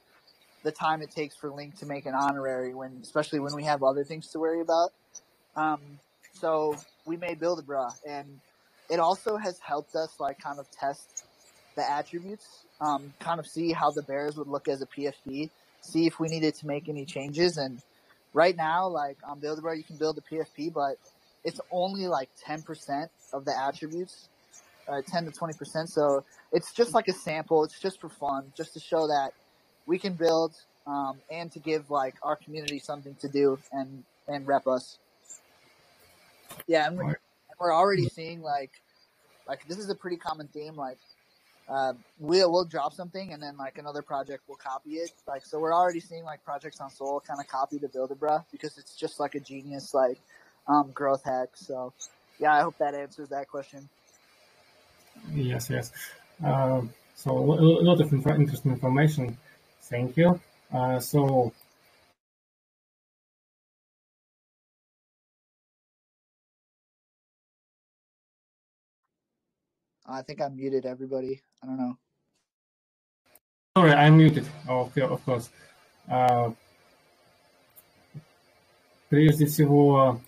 [0.67, 3.85] the time it takes for Link to make an honorary when, especially when we have
[3.85, 4.91] other things to worry about.
[5.55, 5.81] Um,
[6.33, 8.41] so we made Build-A-Bra and
[8.91, 11.25] it also has helped us like kind of test
[11.77, 15.51] the attributes, um, kind of see how the Bears would look as a PFP,
[15.83, 17.59] see if we needed to make any changes.
[17.59, 17.81] And
[18.35, 20.97] right now, like on Build-A-Bra, you can build a PFP, but
[21.45, 24.29] it's only like 10% of the attributes,
[24.89, 25.89] uh, 10 to 20%.
[25.89, 27.63] So it's just like a sample.
[27.63, 29.33] It's just for fun, just to show that
[29.87, 30.55] we can build
[30.87, 34.99] um, and to give like our community something to do and and rep us.
[36.67, 37.19] Yeah, and we're,
[37.59, 38.71] we're already seeing like
[39.49, 40.77] like this is a pretty common theme.
[40.77, 40.99] Like
[41.69, 45.11] uh, we'll we'll drop something and then like another project will copy it.
[45.27, 48.79] Like so, we're already seeing like projects on Soul kind of copy the Build-A-Bra because
[48.79, 50.19] it's just like a genius like
[50.69, 51.51] um, growth hack.
[51.55, 51.93] So
[52.39, 53.89] yeah, I hope that answers that question.
[55.33, 55.93] Yes, yes.
[56.45, 56.83] Uh,
[57.15, 59.39] so a lot of inf- interesting information
[59.89, 60.41] Thank you.
[60.73, 61.53] Uh, so
[70.05, 71.41] I think I muted everybody.
[71.63, 71.97] I don't know.
[73.77, 74.47] Sorry, I muted.
[74.69, 75.51] Okay, of course.
[76.09, 76.53] Uh,
[79.09, 80.21] прежде всего,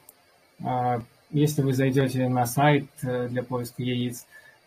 [0.62, 4.24] uh, если вы зайдете на сайт для поиска яиц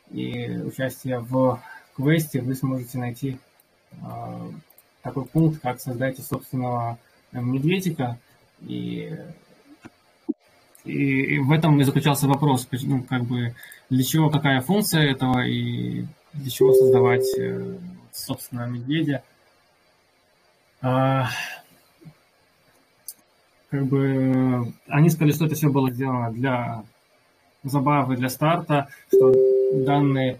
[0.09, 1.61] и участия в
[1.95, 3.39] квесте, вы сможете найти
[4.03, 4.53] uh,
[5.01, 6.97] такой пункт, как создайте собственного
[7.31, 8.17] э, медведика.
[8.61, 9.17] И,
[10.83, 13.55] и, в этом и заключался вопрос, ну, как бы,
[13.89, 17.77] для чего, какая функция этого и для чего создавать э,
[18.11, 19.23] собственного медведя.
[20.81, 21.27] А,
[23.69, 26.83] как бы они сказали, что это все было сделано для
[27.63, 29.33] забавы, для старта, что
[29.73, 30.39] данная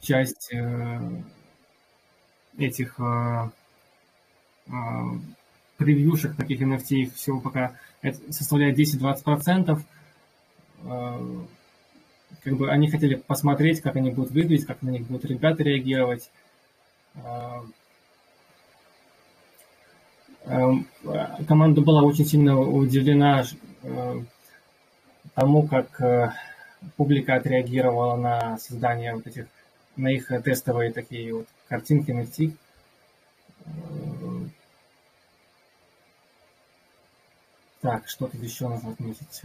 [0.00, 1.00] часть э,
[2.58, 2.96] этих
[5.76, 7.72] превьюшек таких NFT их всего пока
[8.30, 9.80] составляет 10-20%.
[12.44, 16.30] Как бы они хотели посмотреть, как они будут выглядеть, как на них будут ребята реагировать.
[20.44, 23.44] Команда была очень сильно удивлена
[25.34, 26.34] тому, как
[26.96, 29.46] публика отреагировала на создание вот этих,
[29.96, 32.52] на их тестовые такие вот картинки NFT.
[37.80, 39.42] Так, что тут еще нужно отметить?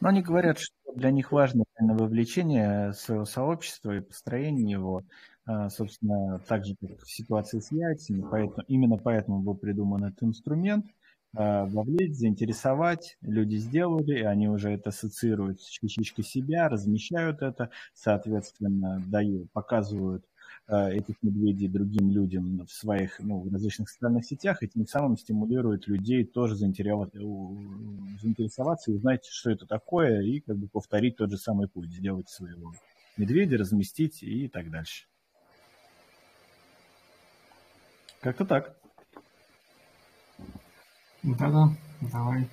[0.00, 5.02] Ну, они говорят, что для них важно именно вовлечение своего сообщества и построение его,
[5.44, 8.24] а, собственно, так же, как в ситуации с яйцами.
[8.30, 10.86] Поэтому, именно поэтому был придуман этот инструмент.
[11.34, 17.70] А, вовлечь, заинтересовать, люди сделали, и они уже это ассоциируют с частичкой себя, размещают это,
[17.94, 20.24] соответственно, дают, показывают
[20.68, 25.86] этих медведей другим людям в своих ну, в различных социальных сетях, и тем самым стимулирует
[25.86, 27.18] людей тоже заинтересоваться,
[28.20, 32.28] заинтересоваться и узнать, что это такое, и как бы повторить тот же самый путь, сделать
[32.28, 32.72] своего.
[33.16, 35.06] медведя разместить и так дальше.
[38.20, 38.76] Как-то так.
[41.22, 42.48] Да-да, давай.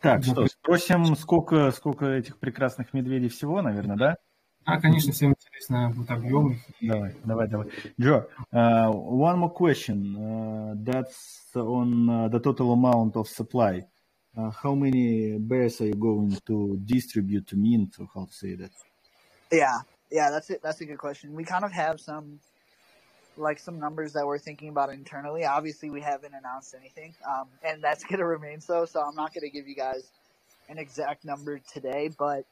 [0.00, 4.16] Так, что, спросим, сколько, сколько этих прекрасных медведей всего, наверное, да?
[4.64, 6.59] Да, конечно, всем интересно будет объем их.
[6.81, 7.67] Давай, давай, давай.
[7.97, 10.15] Joe, uh, one more question.
[10.15, 13.85] Uh, that's on uh, the total amount of supply.
[14.37, 18.55] Uh, how many bears are you going to distribute to mint, or how to say
[18.55, 18.71] that?
[19.51, 19.79] Yeah,
[20.11, 20.61] yeah, that's it.
[20.61, 21.33] That's a good question.
[21.33, 22.39] We kind of have some
[23.37, 25.45] like some numbers that we're thinking about internally.
[25.45, 28.85] Obviously, we haven't announced anything, um, and that's going to remain so.
[28.85, 30.03] So I'm not going to give you guys
[30.69, 32.09] an exact number today.
[32.17, 32.45] But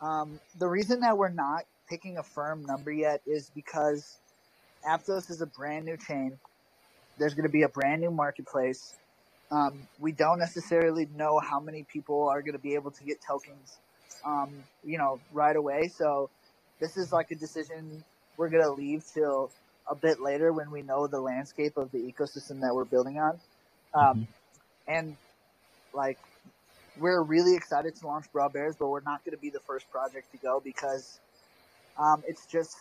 [0.00, 4.17] um, the reason that we're not picking a firm number yet is because
[4.87, 6.39] Aptos is a brand new chain.
[7.17, 8.95] There's going to be a brand new marketplace.
[9.51, 13.17] Um, we don't necessarily know how many people are going to be able to get
[13.21, 13.77] tokens,
[14.23, 14.51] um,
[14.85, 15.87] you know, right away.
[15.87, 16.29] So
[16.79, 18.03] this is like a decision
[18.37, 19.51] we're going to leave till
[19.89, 23.39] a bit later when we know the landscape of the ecosystem that we're building on.
[23.93, 24.23] Um, mm-hmm.
[24.87, 25.17] And
[25.93, 26.19] like,
[26.99, 29.89] we're really excited to launch Broad Bears, but we're not going to be the first
[29.91, 31.19] project to go because
[31.99, 32.75] um, it's just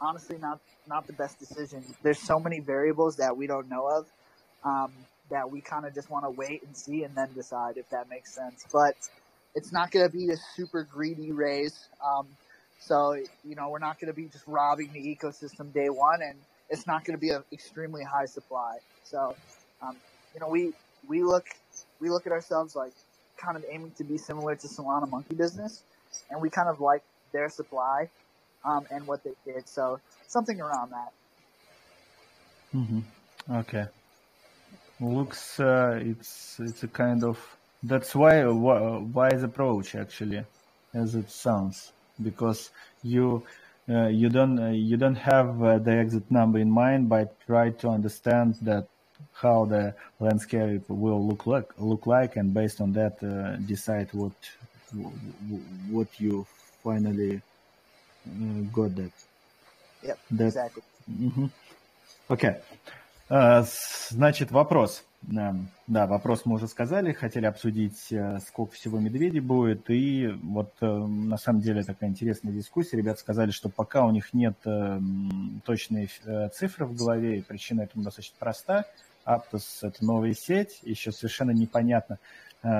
[0.00, 1.84] honestly not not the best decision.
[2.02, 4.06] There's so many variables that we don't know of
[4.64, 4.92] um,
[5.30, 8.08] that we kind of just want to wait and see and then decide if that
[8.08, 8.64] makes sense.
[8.72, 8.96] But
[9.54, 11.88] it's not going to be a super greedy raise.
[12.04, 12.26] Um,
[12.80, 13.12] so,
[13.44, 16.38] you know, we're not going to be just robbing the ecosystem day one, and
[16.70, 18.78] it's not going to be an extremely high supply.
[19.04, 19.34] So,
[19.82, 19.96] um,
[20.32, 20.72] you know, we
[21.06, 21.46] we look
[22.00, 22.92] we look at ourselves like
[23.36, 25.82] kind of aiming to be similar to Solana Monkey Business,
[26.30, 28.08] and we kind of like their supply
[28.64, 29.68] um, and what they did.
[29.68, 31.12] So, something around that.
[32.74, 33.00] Mm-hmm.
[33.50, 33.86] Okay.
[35.00, 37.38] Looks uh, it's it's a kind of
[37.82, 40.44] that's why wise approach actually,
[40.92, 42.70] as it sounds because
[43.02, 43.44] you
[43.88, 47.70] uh, you don't uh, you don't have uh, the exit number in mind, but try
[47.70, 48.86] to understand that
[49.32, 54.32] how the landscape will look like look like, and based on that uh, decide what
[55.90, 56.46] what you
[56.82, 57.40] finally
[58.72, 59.12] got that.
[60.02, 60.82] Yep, that, exactly.
[61.10, 61.50] Mm-hmm.
[62.30, 62.60] Okay.
[63.30, 63.64] Uh,
[64.10, 65.04] значит, вопрос.
[65.22, 70.86] Да, вопрос мы уже сказали, хотели обсудить, э, сколько всего медведей будет, и вот э,
[70.86, 72.96] на самом деле такая интересная дискуссия.
[72.96, 75.00] Ребята сказали, что пока у них нет э,
[75.64, 76.08] точной
[76.54, 78.84] цифры в голове, и причина этому достаточно проста.
[79.26, 82.18] Aptos– это новая сеть, еще совершенно непонятно,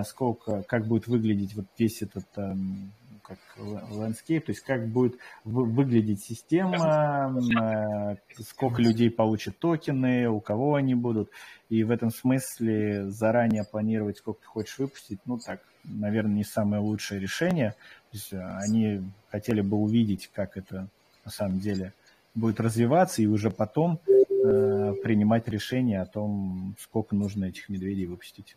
[0.06, 2.90] сколько, как будет выглядеть вот весь этот эм,
[3.28, 10.76] как landscape, то есть как будет выглядеть система, э, сколько людей получат токены, у кого
[10.76, 11.30] они будут.
[11.68, 16.82] И в этом смысле заранее планировать, сколько ты хочешь выпустить, ну так, наверное, не самое
[16.82, 17.72] лучшее решение.
[18.10, 20.88] То есть э, они хотели бы увидеть, как это
[21.24, 21.92] на самом деле
[22.34, 28.56] будет развиваться, и уже потом э, принимать решение о том, сколько нужно этих медведей выпустить.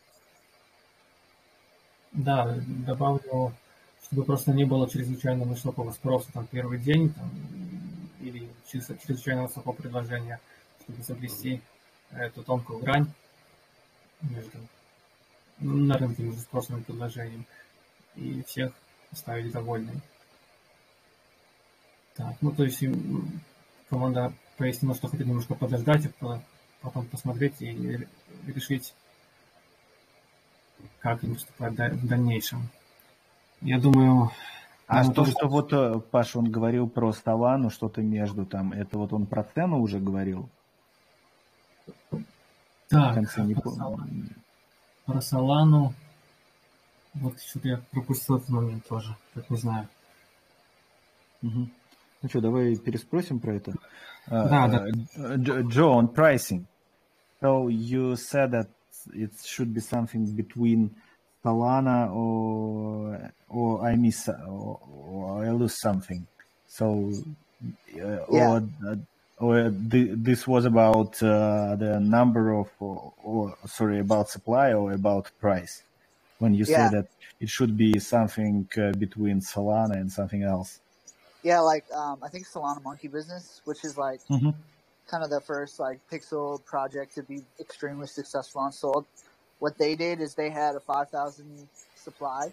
[2.13, 2.55] Да,
[2.85, 3.53] добавлю
[4.03, 7.31] чтобы просто не было чрезвычайно высокого спроса там первый день там,
[8.19, 10.39] или чрезвычайно высокого предложения,
[10.83, 11.61] чтобы соблюсти
[12.11, 13.11] эту тонкую грань
[14.21, 14.57] между
[15.59, 17.45] на рынке между спросом и предложением
[18.15, 18.73] и всех
[19.11, 20.01] оставить довольными.
[22.15, 22.83] Так, ну то есть
[23.89, 26.41] команда пояснила, что хотит немножко подождать, а
[26.81, 28.07] потом посмотреть и
[28.47, 28.93] решить,
[30.99, 32.69] как им поступать в дальнейшем.
[33.61, 34.31] Я думаю...
[34.87, 39.13] А то, что вот э, Паша, он говорил про Ставану, что-то между там, это вот
[39.13, 40.49] он про цену уже говорил?
[42.89, 44.05] Так, конце не про, Солану.
[45.05, 45.93] про Солану,
[47.13, 49.87] вот что-то я пропустил этот момент тоже, так не знаю.
[51.41, 51.69] Угу.
[52.21, 53.73] Ну что, давай переспросим про это.
[54.27, 55.61] Да, uh, да.
[55.61, 56.65] Joe, on pricing.
[57.41, 58.69] So you said that
[59.13, 60.91] it should be something between
[61.43, 66.25] Solana or or I miss or, or I lose something.
[66.67, 67.11] So
[67.95, 68.17] uh, yeah.
[68.29, 68.95] or uh,
[69.37, 74.91] or the, this was about uh, the number of or, or, sorry about supply or
[74.91, 75.81] about price
[76.37, 76.89] when you yeah.
[76.89, 77.07] say that
[77.39, 80.79] it should be something uh, between Solana and something else.
[81.43, 84.51] Yeah, like um, I think Solana Monkey Business, which is like mm-hmm.
[85.07, 89.05] kind of the first like pixel project to be extremely successful on Sold
[89.61, 92.51] what they did is they had a 5,000 supply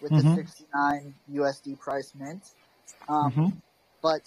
[0.00, 0.30] with mm-hmm.
[0.30, 2.42] the 69 USD price mint.
[3.08, 3.46] Um, mm-hmm.
[4.02, 4.22] But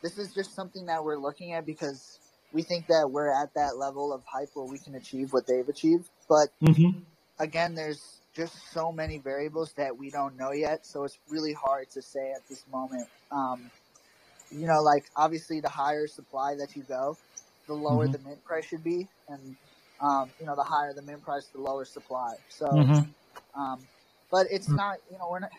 [0.00, 2.20] this is just something that we're looking at because
[2.52, 5.68] we think that we're at that level of hype where we can achieve what they've
[5.68, 6.08] achieved.
[6.28, 7.00] But mm-hmm.
[7.40, 10.86] again, there's just so many variables that we don't know yet.
[10.86, 13.08] So it's really hard to say at this moment.
[13.32, 13.72] Um,
[14.52, 17.16] you know, like obviously the higher supply that you go,
[17.66, 18.12] the lower mm-hmm.
[18.12, 19.56] the mint price should be, and
[20.00, 22.34] um, you know, the higher the mint price, the lower supply.
[22.48, 23.60] So, mm-hmm.
[23.60, 23.80] um,
[24.30, 24.76] but it's mm-hmm.
[24.76, 25.52] not, you know, we're not,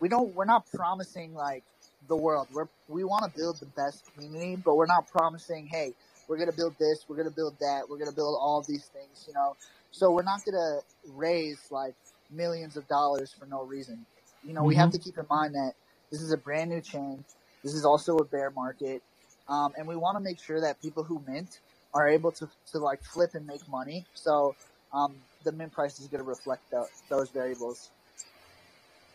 [0.00, 1.64] we don't, we're not promising like
[2.08, 2.48] the world.
[2.52, 5.94] We're we want to build the best community, but we're not promising, hey,
[6.28, 9.34] we're gonna build this, we're gonna build that, we're gonna build all these things, you
[9.34, 9.56] know.
[9.90, 10.80] So we're not gonna
[11.14, 11.94] raise like
[12.30, 14.04] millions of dollars for no reason.
[14.44, 14.68] You know, mm-hmm.
[14.68, 14.98] we have mm-hmm.
[14.98, 15.72] to keep in mind that
[16.10, 17.24] this is a brand new chain.
[17.64, 19.02] This is also a bear market,
[19.48, 21.60] um, and we want to make sure that people who mint
[21.92, 24.04] are able to to like flip and make money.
[24.14, 24.54] So
[24.92, 25.14] um,
[25.44, 27.90] the mint price is going to reflect the, those variables.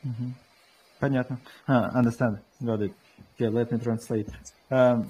[0.05, 0.32] Mm-hmm.
[0.99, 1.39] Понятно.
[1.67, 2.39] Uh, understand.
[2.63, 2.93] Got it.
[3.36, 4.30] Okay, let me translate.
[4.69, 5.09] Um,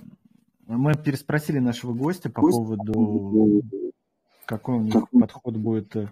[0.68, 3.62] мы переспросили нашего гостя по поводу,
[4.46, 6.08] какой у них подход будет э,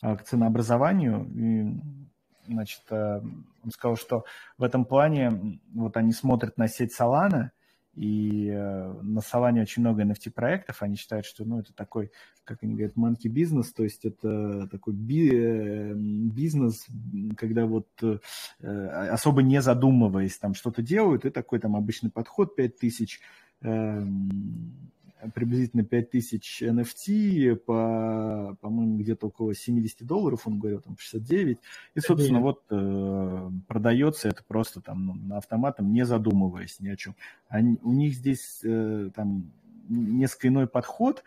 [0.00, 1.26] к ценообразованию.
[1.34, 3.20] И, значит, э,
[3.64, 4.24] он сказал, что
[4.56, 7.50] в этом плане вот они смотрят на сеть Solana,
[7.98, 10.82] и э, на Solana очень много NFT-проектов.
[10.82, 12.12] Они считают, что ну, это такой,
[12.44, 16.86] как они говорят, monkey бизнес, то есть это такой би э, бизнес,
[17.36, 18.18] когда вот э,
[18.60, 23.20] особо не задумываясь там что-то делают, и такой там обычный подход 5000
[25.34, 31.58] приблизительно 5000 NFT по, по-моему, где-то около 70 долларов, он говорил, там 69.
[31.94, 36.96] И, собственно, вот э, продается это просто там ну, на автоматом, не задумываясь ни о
[36.96, 37.14] чем.
[37.48, 39.50] Они, у них здесь э, там
[39.88, 41.24] несколько иной подход,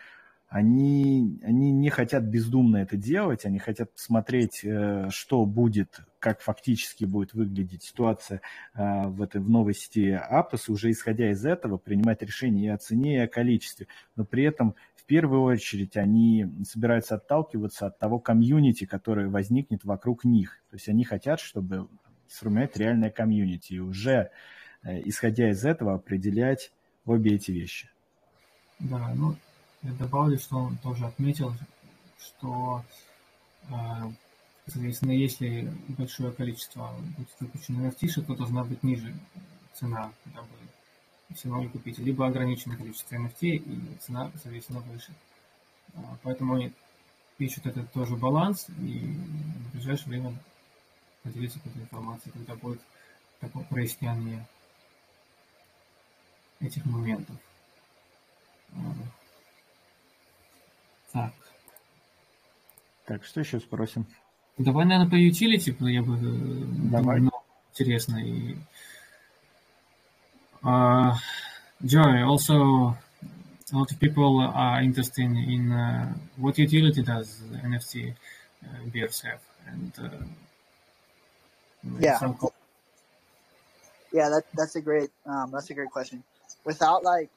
[0.52, 7.06] они, они не хотят бездумно это делать, они хотят посмотреть, э, что будет, как фактически
[7.06, 8.41] будет выглядеть ситуация
[8.74, 12.78] э, в этой в новой сети Aptos, уже исходя из этого принимать решения и о
[12.78, 13.88] цене, и о количестве.
[14.18, 20.26] Но при этом в первую очередь они собираются отталкиваться от того комьюнити, которое возникнет вокруг
[20.26, 20.62] них.
[20.70, 21.88] То есть они хотят, чтобы
[22.28, 24.32] сформировать реальное комьюнити и уже
[24.84, 26.74] э, исходя из этого определять
[27.06, 27.89] обе эти вещи.
[28.80, 29.38] Да, ну
[29.84, 31.54] я добавлю, что он тоже отметил,
[32.20, 32.84] что,
[33.70, 34.12] а,
[34.68, 39.14] соответственно, если большое количество будет выпущено NFT, то должна быть ниже
[39.74, 40.48] цена, дабы
[41.34, 45.14] все могли купить, либо ограниченное количество NFT, и цена, соответственно, выше.
[45.96, 46.74] А, поэтому они
[47.40, 50.38] ищут этот тоже баланс, и в ближайшее время
[51.24, 52.82] поделиться этой информацией, когда будет
[53.40, 54.48] такое прояснение
[56.60, 57.36] этих моментов.
[61.12, 61.33] А, так.
[63.07, 64.07] Так, что еще спросим?
[64.59, 66.18] Давай, наверное, по utility, я бы э,
[66.91, 67.18] Давай.
[67.18, 67.33] Думаю,
[67.70, 68.16] интересно.
[68.16, 68.57] И...
[70.62, 71.14] Uh,
[71.85, 72.97] Joy, also
[73.72, 78.14] a lot of people are interested in, in uh, what utility does NFT
[78.64, 80.09] uh, bears have, and uh,
[82.01, 82.18] yeah,
[84.12, 86.22] yeah, that that's a great um, that's a great question.
[86.64, 87.29] Without like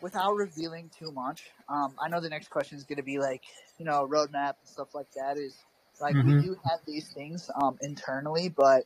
[0.00, 3.42] without revealing too much, um, I know the next question is going to be like,
[3.78, 5.36] you know, roadmap and stuff like that.
[5.36, 5.56] Is
[6.00, 6.36] like mm-hmm.
[6.36, 8.84] we do have these things um, internally, but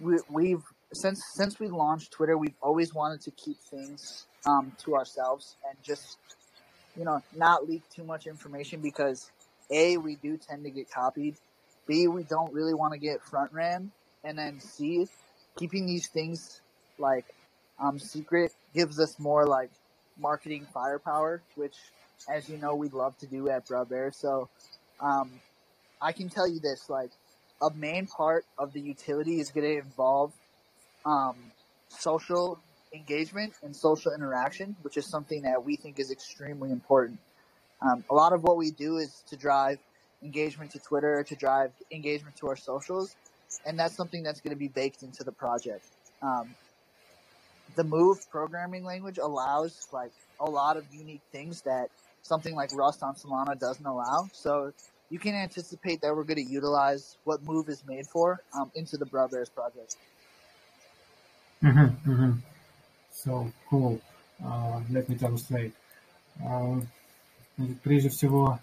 [0.00, 0.62] we, we've
[0.92, 5.76] since since we launched Twitter, we've always wanted to keep things um, to ourselves and
[5.82, 6.18] just
[6.96, 9.30] you know not leak too much information because
[9.70, 11.36] a we do tend to get copied,
[11.86, 13.90] b we don't really want to get front ran,
[14.22, 15.06] and then c
[15.56, 16.60] keeping these things
[16.98, 17.26] like
[17.78, 19.70] um, secret gives us more like
[20.18, 21.76] marketing firepower, which,
[22.28, 24.12] as you know, we love to do at Brow Bear.
[24.12, 24.48] So,
[25.00, 25.30] um,
[26.00, 27.10] I can tell you this: like,
[27.62, 30.32] a main part of the utility is going to involve
[31.06, 31.36] um,
[31.88, 32.58] social
[32.92, 37.18] engagement and social interaction, which is something that we think is extremely important.
[37.82, 39.78] Um, a lot of what we do is to drive
[40.22, 43.16] engagement to Twitter, to drive engagement to our socials,
[43.66, 45.84] and that's something that's going to be baked into the project.
[46.22, 46.54] Um,
[47.75, 51.89] the Move programming language allows like a lot of unique things that
[52.23, 54.29] something like Rust on Solana doesn't allow.
[54.33, 54.73] So
[55.09, 58.97] you can anticipate that we're going to utilize what Move is made for um, into
[58.97, 59.95] the Brothers project.
[61.63, 62.31] Mm-hmm, mm-hmm.
[63.11, 63.99] So cool.
[64.43, 65.73] Uh, let me translate.
[66.45, 66.81] Uh,
[67.83, 68.59] прежде всего,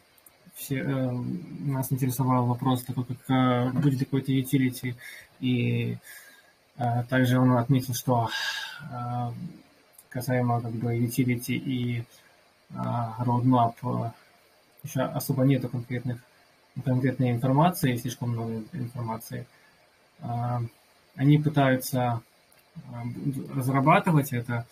[0.55, 4.95] все, э, нас интересовал вопрос такой, как э, будет ли какой-то utility
[5.41, 6.30] и А,
[7.10, 8.30] также он отметил, что
[8.92, 9.34] а,
[10.10, 12.04] касаемо как бы utility и
[12.76, 14.14] а, roadmap
[14.84, 16.20] еще особо нету конкретных
[16.86, 19.46] конкретной информации, слишком много информации.
[21.16, 22.22] Они пытаются
[23.54, 24.66] разрабатывать это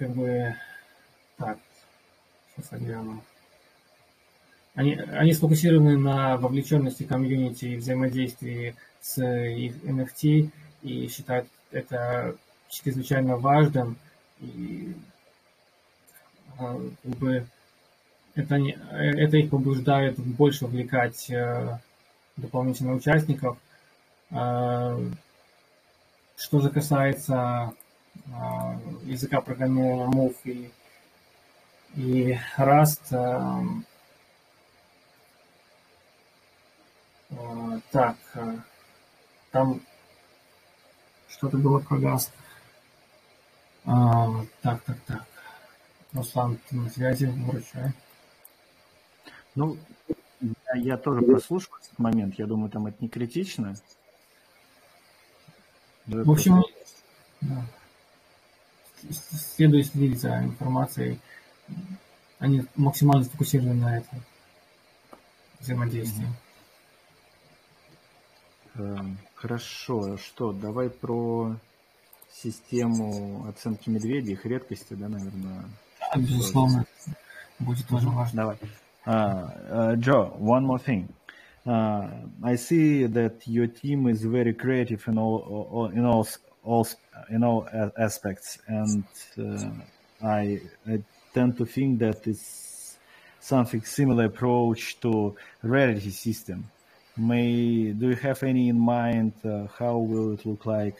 [0.00, 0.56] как бы
[1.36, 1.58] так,
[2.56, 3.04] сейчас я.
[4.74, 10.50] Они, они сфокусированы на вовлеченности комьюнити и взаимодействии с их NFT
[10.82, 12.36] и считают это
[12.68, 13.96] чрезвычайно важным.
[14.40, 14.94] И
[16.56, 16.78] как
[17.18, 17.46] бы
[18.34, 21.30] это, это их побуждает больше вовлекать
[22.36, 23.58] дополнительно участников.
[24.30, 25.00] Что
[26.60, 27.72] же касается
[29.04, 30.70] языка программирования Move и,
[31.96, 33.12] и Rust,
[37.90, 38.16] так,
[39.50, 39.80] там
[41.28, 42.32] что-то было про газ.
[43.84, 45.24] А, так, так, так.
[46.12, 47.92] Руслан, ты на связи, вручай.
[49.54, 49.78] Ну,
[50.40, 52.34] я, я тоже прослушал этот момент.
[52.38, 53.74] Я думаю, там это не критично.
[56.06, 56.62] В общем,
[57.40, 57.64] да.
[59.08, 61.20] следует следить за информацией.
[62.38, 64.22] Они максимально сфокусированы на этом
[65.60, 66.26] взаимодействии.
[66.26, 66.34] Эм,
[69.34, 71.56] хорошо, что, давай про
[72.32, 75.64] систему оценки медведей, их редкости, да, наверное?
[76.16, 76.86] Безусловно,
[77.58, 78.42] будет тоже важно.
[78.42, 78.58] Давай.
[79.06, 81.08] Uh, uh, Joe, one more thing.
[81.66, 82.08] Uh,
[82.42, 86.26] I see that your team is very creative in all, all in all,
[86.62, 86.86] all
[87.30, 87.66] in all
[87.96, 89.04] aspects, and
[89.38, 89.70] uh,
[90.22, 91.02] I, I
[91.32, 92.98] tend to think that it's
[93.40, 96.64] something similar approach to rarity system.
[97.20, 99.34] May do you have any in mind?
[99.44, 100.96] Uh, how will it look like?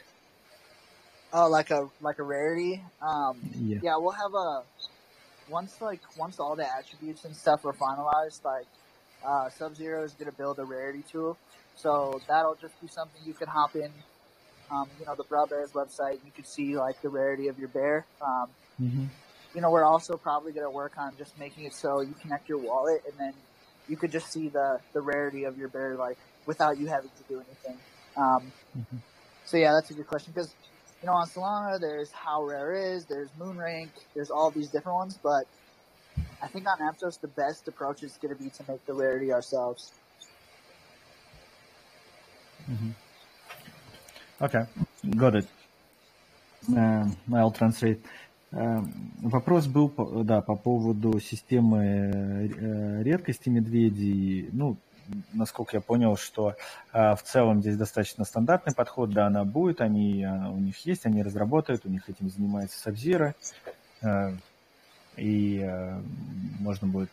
[1.32, 2.82] Oh, like a like a rarity.
[3.00, 3.78] Um, Yeah.
[3.82, 4.62] yeah, we'll have a
[5.48, 8.44] once like once all the attributes and stuff are finalized.
[8.44, 8.66] Like
[9.26, 11.38] uh, Sub Zero is gonna build a rarity tool,
[11.76, 13.90] so that'll just be something you can hop in.
[14.70, 16.18] Um, you know the Brow Bears website.
[16.24, 18.06] You can see like the rarity of your bear.
[18.20, 18.48] Um,
[18.78, 19.06] hmm
[19.54, 22.58] you know we're also probably gonna work on just making it so you connect your
[22.58, 23.34] wallet and then
[23.90, 27.24] you could just see the the rarity of your bear like without you having to
[27.28, 27.80] do anything.
[28.16, 28.98] Um, hmm
[29.44, 30.54] so yeah, that's a good question because
[31.02, 34.96] you know on Solana there's how rare is, there's moon rank, there's all these different
[34.96, 35.46] ones, but
[36.42, 39.32] I think on Aptos the best approach is going to be to make the rarity
[39.32, 39.94] ourselves.
[42.66, 42.92] hmm
[44.42, 44.64] Okay,
[45.16, 45.46] got it.
[46.76, 48.04] Um, I'll translate.
[48.52, 49.92] Um, Вопрос был,
[50.24, 54.48] да, по поводу системы э, редкости медведей.
[54.52, 54.78] Ну,
[55.34, 56.56] насколько я понял, что
[56.92, 61.04] э, в целом здесь достаточно стандартный подход, да, она будет, они, э, у них есть,
[61.04, 62.78] они разработают, у них этим занимается
[64.02, 64.32] э,
[65.16, 65.70] и
[66.60, 67.12] можно будет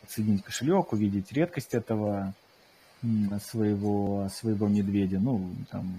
[0.00, 2.34] подсоединить кошелек, увидеть редкость этого
[3.40, 5.20] своего, своего медведя.
[5.20, 5.94] Ну, там,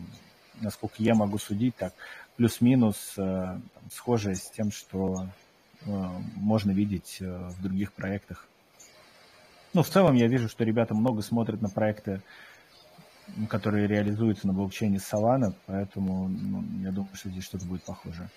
[0.59, 1.93] насколько я могу судить, так,
[2.37, 3.59] плюс-минус э,
[3.91, 5.27] схожее с тем, что
[5.85, 5.91] э,
[6.35, 8.47] можно видеть э, в других проектах.
[9.73, 12.21] Ну, в целом я вижу, что ребята много смотрят на проекты,
[13.49, 18.29] которые реализуются на блокчейне Solana, поэтому ну, я думаю, что здесь что-то будет похожее.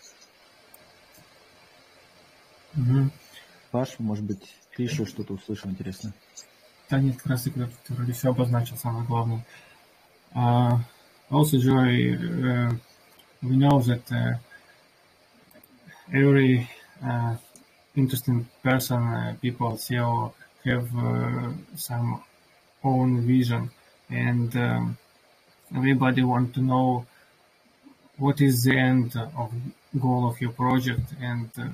[2.74, 3.12] Мгм.
[3.70, 6.12] Паш, может быть, ты еще что-то услышал интересное?
[6.88, 7.52] Да нет, как раз ты
[7.88, 9.44] вроде все обозначил, самое главное.
[10.34, 10.78] Uh,
[11.30, 12.80] also, Joy, uh,
[13.42, 14.34] we know that uh,
[16.12, 16.68] every
[17.04, 17.36] uh,
[17.94, 20.32] interesting person, uh, people, SEO,
[20.64, 22.22] have uh, some
[22.84, 23.70] own vision,
[24.10, 24.98] and um,
[25.74, 27.06] everybody want to know
[28.16, 29.52] what is the end of
[30.00, 31.68] goal of your project, and uh,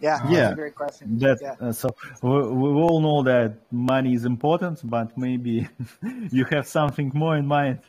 [0.00, 0.40] Yeah, Yeah.
[0.40, 1.18] that's a great question.
[1.18, 1.54] That yeah.
[1.60, 1.88] uh, so
[2.22, 5.68] we, we all know that money is important, but maybe
[6.30, 7.80] you have something more in mind.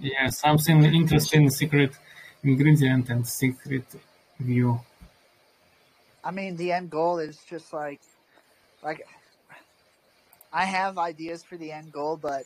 [0.00, 1.92] Yeah, something interesting, secret
[2.42, 3.84] ingredient and secret
[4.38, 4.80] view.
[6.22, 8.00] I mean, the end goal is just like,
[8.82, 9.06] like,
[10.52, 12.44] I have ideas for the end goal, but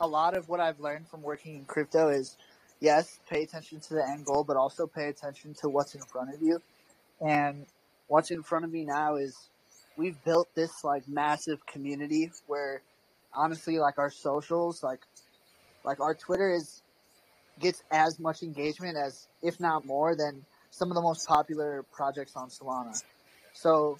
[0.00, 2.36] a lot of what I've learned from working in crypto is,
[2.80, 6.34] yes, pay attention to the end goal, but also pay attention to what's in front
[6.34, 6.60] of you.
[7.20, 7.66] And
[8.08, 9.48] what's in front of me now is
[9.96, 12.82] we've built this like massive community where
[13.34, 15.00] honestly, like our socials, like,
[15.84, 16.82] like our Twitter is
[17.60, 22.34] gets as much engagement as, if not more, than some of the most popular projects
[22.34, 23.00] on Solana.
[23.52, 23.98] So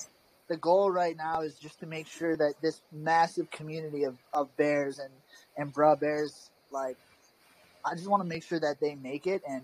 [0.49, 4.55] the goal right now is just to make sure that this massive community of, of
[4.57, 5.11] bears and,
[5.57, 6.97] and bruh bears, like,
[7.85, 9.43] I just want to make sure that they make it.
[9.47, 9.63] And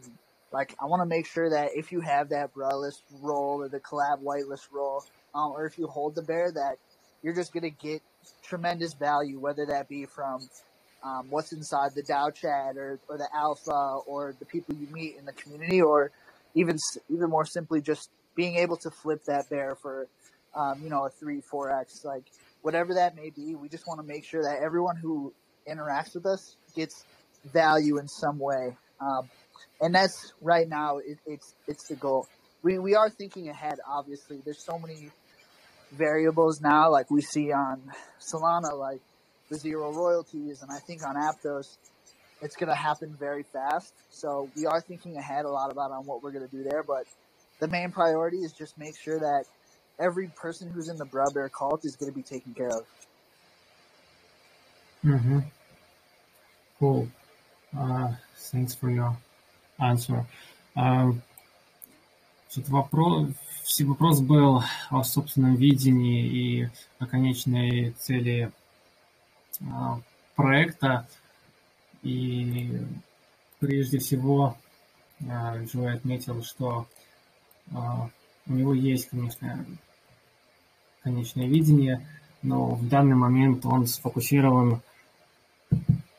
[0.53, 3.69] like, I want to make sure that if you have that bruh list role or
[3.69, 5.05] the collab whitelist role,
[5.35, 6.79] um, or if you hold the bear, that
[7.23, 8.03] you're just going to get
[8.43, 10.49] tremendous value, whether that be from
[11.03, 15.17] um, what's inside the DAO chat or, or the alpha or the people you meet
[15.17, 16.11] in the community or
[16.55, 16.77] even
[17.11, 20.09] even more simply just being able to flip that bear for
[20.55, 22.25] um, you know, a three, four X, like
[22.63, 23.55] whatever that may be.
[23.55, 25.33] We just want to make sure that everyone who
[25.69, 27.05] interacts with us gets
[27.53, 28.77] value in some way.
[29.01, 29.29] Um,
[29.81, 32.27] and that's right now, it, it's, it's the goal.
[32.63, 34.41] We, we are thinking ahead, obviously.
[34.45, 35.11] There's so many
[35.93, 37.81] variables now, like we see on
[38.21, 39.01] Solana, like
[39.50, 41.78] the zero royalties, and I think on Aptos,
[42.42, 43.94] it's going to happen very fast.
[44.10, 46.84] So we are thinking ahead a lot about on what we're going to do there,
[46.84, 47.06] but
[47.60, 49.46] the main priority is just make sure that
[50.00, 52.86] every person who's in the Bra Bear cult is going to be taken care of.
[55.06, 55.40] Mm-hmm.
[56.80, 57.08] Cool.
[57.78, 58.10] Uh,
[58.52, 59.16] thanks for your
[59.80, 60.26] answer.
[60.76, 61.12] Uh,
[62.68, 63.34] вопрос,
[63.80, 66.70] вопрос был о собственном видении и
[67.00, 68.57] о конечной цели uh,
[70.35, 71.07] проекта.
[72.03, 72.81] И
[73.59, 74.57] прежде всего
[75.21, 76.87] uh, Джой отметил, что
[77.73, 78.09] uh,
[78.47, 79.67] у него есть, конечно,
[81.03, 82.07] конечное видение,
[82.43, 84.81] но в данный момент он сфокусирован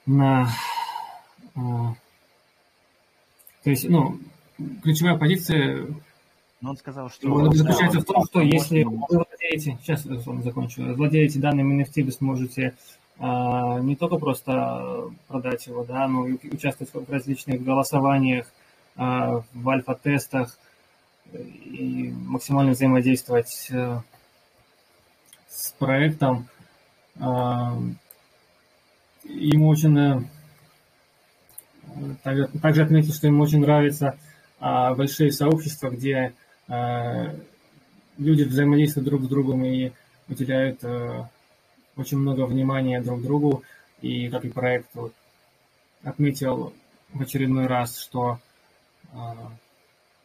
[0.05, 0.49] на...
[1.55, 1.95] То
[3.69, 4.19] есть, ну,
[4.81, 5.87] ключевая позиция
[6.61, 7.51] но он сказал, что...
[7.53, 9.77] Заключается в том, что если вы владеете...
[9.81, 10.93] Сейчас я закончу.
[10.95, 12.75] Владеете данным NFT, вы сможете
[13.19, 18.47] не только просто продать его, да, но и участвовать в различных голосованиях,
[19.01, 20.59] а, в альфа-тестах
[21.31, 24.01] и максимально взаимодействовать а,
[25.47, 26.49] с проектом.
[29.23, 30.29] Ему очень
[32.23, 34.17] также отметил, что ему очень нравятся
[34.59, 36.33] большие сообщества, где
[38.17, 39.91] люди взаимодействуют друг с другом и
[40.29, 40.81] уделяют
[41.99, 43.63] очень много внимания друг другу.
[44.01, 45.13] И как и проект вот,
[46.03, 46.73] отметил
[47.13, 48.39] в очередной раз, что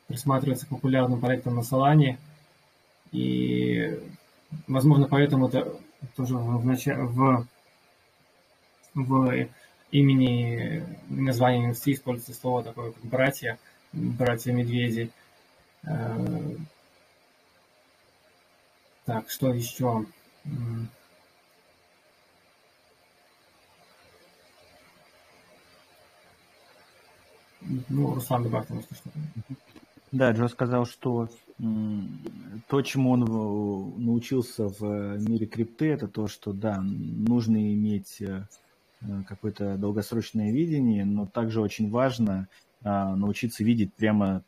[0.06, 2.16] присматривается к популярным проектам на Solana.
[3.10, 3.98] И
[4.66, 5.76] Возможно, поэтому это
[6.16, 6.86] тоже в, нач...
[6.86, 7.46] в,
[8.94, 9.48] в
[9.90, 13.58] имени названия NFT используется слово такое, как братья,
[13.92, 15.10] братья-медведи.
[15.84, 16.56] Э,
[19.04, 20.06] так, что еще?
[27.88, 29.18] Ну, Руслан, добавь, если что-то.
[30.12, 31.28] Да, Джо сказал, что
[32.68, 33.20] то, чему он
[34.04, 38.44] научился в мире крипты, это то, что, да, нужно иметь э,
[39.26, 42.48] какое-то долгосрочное видение, но также очень важно
[42.82, 44.42] а, научиться видеть прямо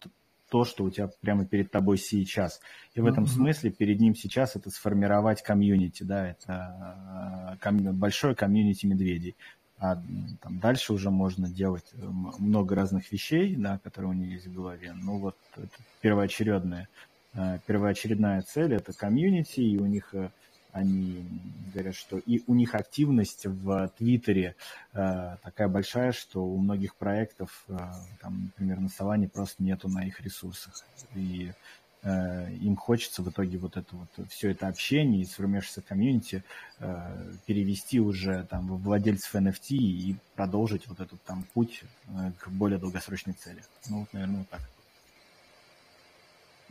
[0.51, 2.61] то, что у тебя прямо перед тобой сейчас.
[2.95, 3.29] И в этом mm-hmm.
[3.29, 9.37] смысле перед ним сейчас это сформировать комьюнити, да, это а, большое комьюнити медведей.
[9.79, 9.97] А
[10.41, 12.07] там дальше уже можно делать э,
[12.39, 14.95] много разных вещей, да, которые у них есть в голове.
[14.95, 15.69] Ну вот это
[16.01, 16.89] первоочередная,
[17.35, 20.31] э, первоочередная цель– это комьюнити, и у них э,
[20.73, 21.27] они
[21.75, 24.57] говорят, что и у них активность в Твиттере
[24.95, 27.77] э, такая большая, что у многих проектов, э,
[28.23, 30.85] там, например, на Солане просто нету на их ресурсах.
[31.15, 36.45] И Э, им хочется в итоге вот это вот все это общение и сформировавшееся комьюнити
[36.79, 42.49] э, перевести уже там в владельцев NFT и продолжить вот этот там путь э, к
[42.49, 43.63] более долгосрочной цели.
[43.89, 44.61] Ну вот, наверное, вот так.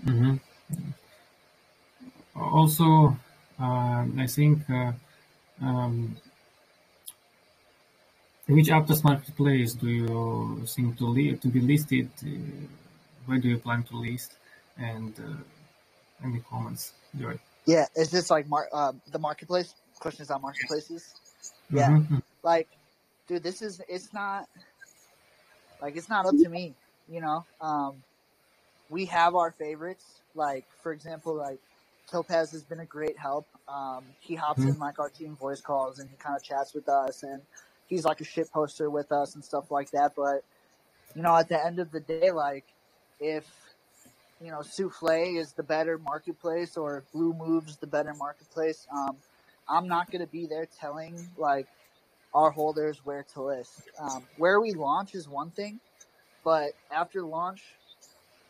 [0.03, 0.39] Mm-hmm.
[2.35, 3.17] Also,
[3.59, 4.91] uh, I think uh,
[5.61, 6.17] um,
[8.47, 12.09] which Aptos marketplace do you think to, li- to be listed?
[13.25, 14.33] Where do you plan to list?
[14.77, 17.39] And uh, any comments, Joy?
[17.65, 19.73] Yeah, is this like mar- uh, the marketplace?
[19.99, 21.15] Questions on marketplaces?
[21.71, 22.17] Yeah, mm-hmm.
[22.43, 22.67] like,
[23.27, 24.47] dude, this is it's not
[25.81, 26.73] like it's not up to me.
[27.09, 28.03] You know, um,
[28.89, 30.05] we have our favorites.
[30.35, 31.59] Like, for example, like
[32.09, 33.47] Topaz has been a great help.
[33.67, 34.69] Um, he hops mm-hmm.
[34.69, 37.41] in like our team voice calls and he kind of chats with us and
[37.87, 40.13] he's like a shit poster with us and stuff like that.
[40.15, 40.43] But
[41.15, 42.65] you know, at the end of the day, like
[43.19, 43.45] if
[44.41, 48.87] you know, Souffle is the better marketplace or Blue Moves the better marketplace.
[48.93, 49.17] Um,
[49.67, 51.67] I'm not going to be there telling like
[52.33, 53.89] our holders where to list.
[53.99, 55.79] Um, where we launch is one thing,
[56.43, 57.63] but after launch,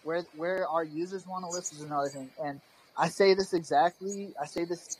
[0.03, 2.29] where where our users want to list is another thing.
[2.43, 2.61] And
[2.97, 4.33] I say this exactly.
[4.41, 4.97] I say this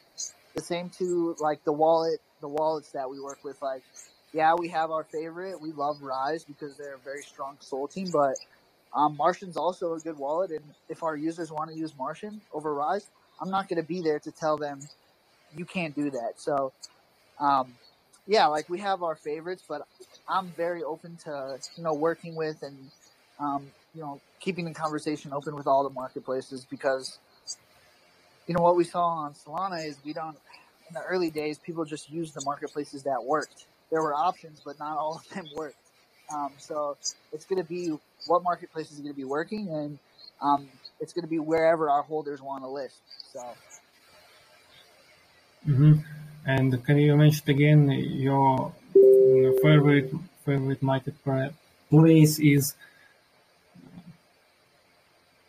[0.55, 3.61] the same to like the wallet, the wallets that we work with.
[3.61, 3.83] Like,
[4.33, 5.61] yeah, we have our favorite.
[5.61, 8.35] We love Rise because they're a very strong soul team, but
[8.95, 12.73] um, Martian's also a good wallet, and if our users want to use Martian over
[12.73, 13.07] Rise,
[13.41, 14.79] I'm not going to be there to tell them
[15.57, 16.33] you can't do that.
[16.37, 16.73] So,
[17.39, 17.73] um,
[18.27, 19.87] yeah, like we have our favorites, but
[20.27, 22.77] I'm very open to you know working with and
[23.39, 27.19] um, you know keeping the conversation open with all the marketplaces because
[28.47, 30.37] you know what we saw on Solana is we don't
[30.87, 33.65] in the early days people just used the marketplaces that worked.
[33.91, 35.77] There were options, but not all of them worked.
[36.33, 36.97] Um, so
[37.31, 37.97] it's going to be
[38.27, 39.99] what marketplace is going to be working, and
[40.41, 40.67] um,
[40.99, 42.97] it's going to be wherever our holders want to list.
[43.31, 43.43] So.
[45.67, 45.93] Mm-hmm.
[46.47, 48.73] And can you mention again your
[49.63, 50.11] favorite
[50.45, 52.75] favorite marketplace is?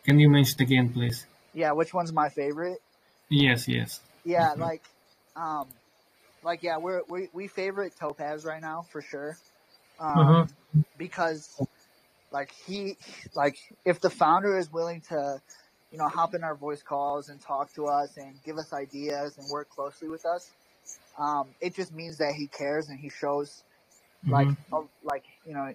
[0.05, 1.25] Can you mention again, please?
[1.53, 2.81] Yeah, which one's my favorite?
[3.29, 3.99] Yes, yes.
[4.23, 4.61] Yeah, mm-hmm.
[4.61, 4.83] like,
[5.35, 5.67] um,
[6.43, 9.37] like yeah, we're we we favorite Topaz right now for sure,
[9.99, 10.45] um, uh-huh.
[10.97, 11.59] because
[12.31, 12.97] like he
[13.35, 15.41] like if the founder is willing to,
[15.91, 19.37] you know, hop in our voice calls and talk to us and give us ideas
[19.37, 20.51] and work closely with us,
[21.17, 23.63] um, it just means that he cares and he shows,
[24.27, 24.85] like, mm-hmm.
[25.03, 25.73] like you know,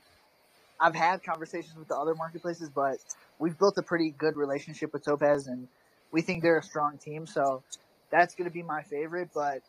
[0.81, 2.99] I've had conversations with the other marketplaces, but
[3.39, 5.69] we've built a pretty good relationship with Topaz, and
[6.11, 7.27] we think they're a strong team.
[7.27, 7.63] So
[8.11, 9.31] that's going to be my favorite.
[9.35, 9.63] But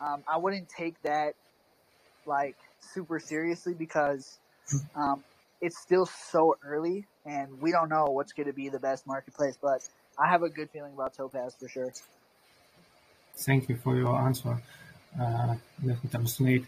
[0.00, 1.34] um, I wouldn't take that
[2.26, 4.39] like super seriously because
[4.95, 5.23] um,
[5.61, 9.57] it's still so early, and we don't know what's going to be the best marketplace.
[9.61, 11.91] But I have a good feeling about Topaz for sure.
[13.37, 14.61] Thank you for your answer.
[15.19, 16.65] Uh, let me translate.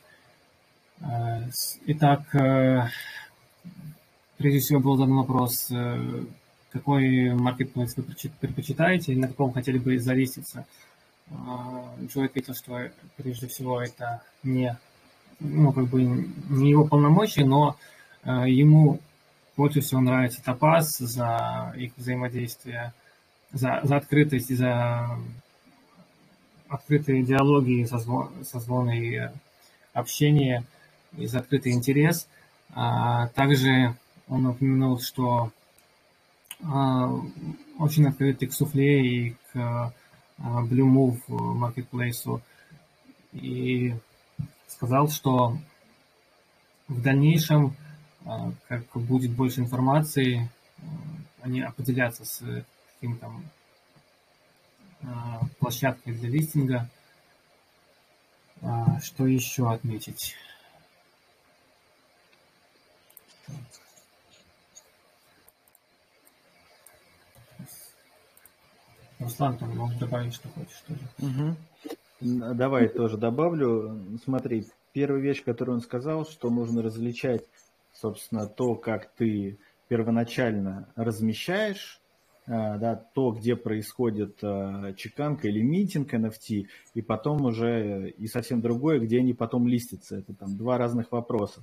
[1.04, 1.42] Uh,
[1.88, 2.88] итак, uh,
[4.42, 6.24] Прежде всего был задан вопрос, э,
[6.72, 8.04] какой маркетплейс вы
[8.40, 10.66] предпочитаете и на каком хотели бы залиститься.
[11.30, 14.76] А, Джой ответил, что прежде всего это не,
[15.41, 17.77] ну, как бы не его полномочия, но
[18.25, 19.01] э, ему
[19.57, 22.93] больше всего нравится Топаз за их взаимодействие,
[23.53, 25.19] за, за открытость, за
[26.69, 29.31] открытые диалоги, созвон, созвоны и
[29.93, 30.65] общение,
[31.17, 32.29] и за открытый интерес.
[32.75, 33.95] А также
[34.29, 35.51] он упомянул, что
[36.65, 37.11] а,
[37.79, 39.93] очень открыты к суфле и к а,
[40.39, 42.43] Blue Move маркетплейсу.
[43.33, 43.95] И
[44.67, 45.59] сказал, что
[46.89, 47.77] в дальнейшем,
[48.25, 50.49] а, как будет больше информации,
[51.41, 52.43] они определятся с
[52.95, 53.31] каким-то
[55.61, 56.91] площадкой для листинга.
[59.03, 60.35] Что еще отметить?
[69.19, 71.01] Руслан, там можешь добавить, что хочешь тоже.
[71.19, 71.57] Угу.
[72.21, 74.19] Давай тоже добавлю.
[74.25, 77.45] Смотри, первая вещь, которую он сказал, что нужно различать,
[77.93, 79.59] собственно, то, как ты
[79.89, 82.01] первоначально размещаешь,
[82.47, 88.63] э, да, то, где происходит э, чеканка или митинг NFT, и потом уже и совсем
[88.63, 90.17] другое, где они потом листятся.
[90.17, 91.63] Это там два разных вопроса.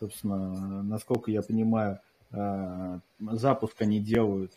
[0.00, 4.54] Собственно, насколько я понимаю, э, запуск они делают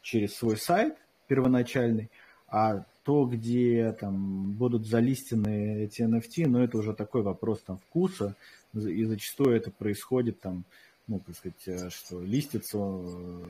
[0.00, 0.96] через свой сайт,
[1.26, 2.08] первоначальный,
[2.46, 8.36] а то, где там будут залистены эти NFT, ну, это уже такой вопрос там вкуса,
[8.74, 10.64] и зачастую это происходит там,
[11.08, 13.44] ну, так сказать, э, что листятся э,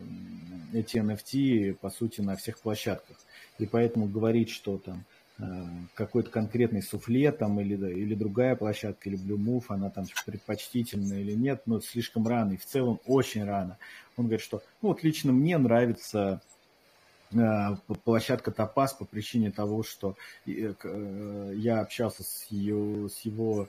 [0.73, 3.17] эти NFT, по сути, на всех площадках.
[3.59, 5.05] И поэтому говорить, что там
[5.39, 5.45] э,
[5.95, 11.33] какой-то конкретный суфле там или, или другая площадка, или Blue Move, она там предпочтительна или
[11.33, 13.77] нет, ну, слишком рано, и в целом очень рано.
[14.17, 16.41] Он говорит, что, ну, вот лично мне нравится
[18.05, 20.17] площадка Топаз по причине того, что
[20.47, 23.69] э, э, я общался с, ее, с его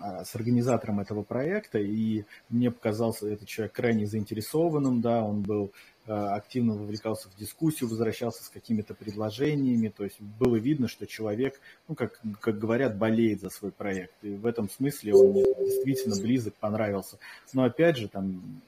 [0.00, 5.72] а, с организатором этого проекта, и мне показался этот человек крайне заинтересованным, да, он был
[6.06, 11.94] активно вовлекался в дискуссию, возвращался с какими-то предложениями, то есть было видно, что человек, ну,
[11.94, 17.18] как, как говорят, болеет за свой проект, и в этом смысле он действительно близок, понравился.
[17.52, 18.62] Но опять же, там,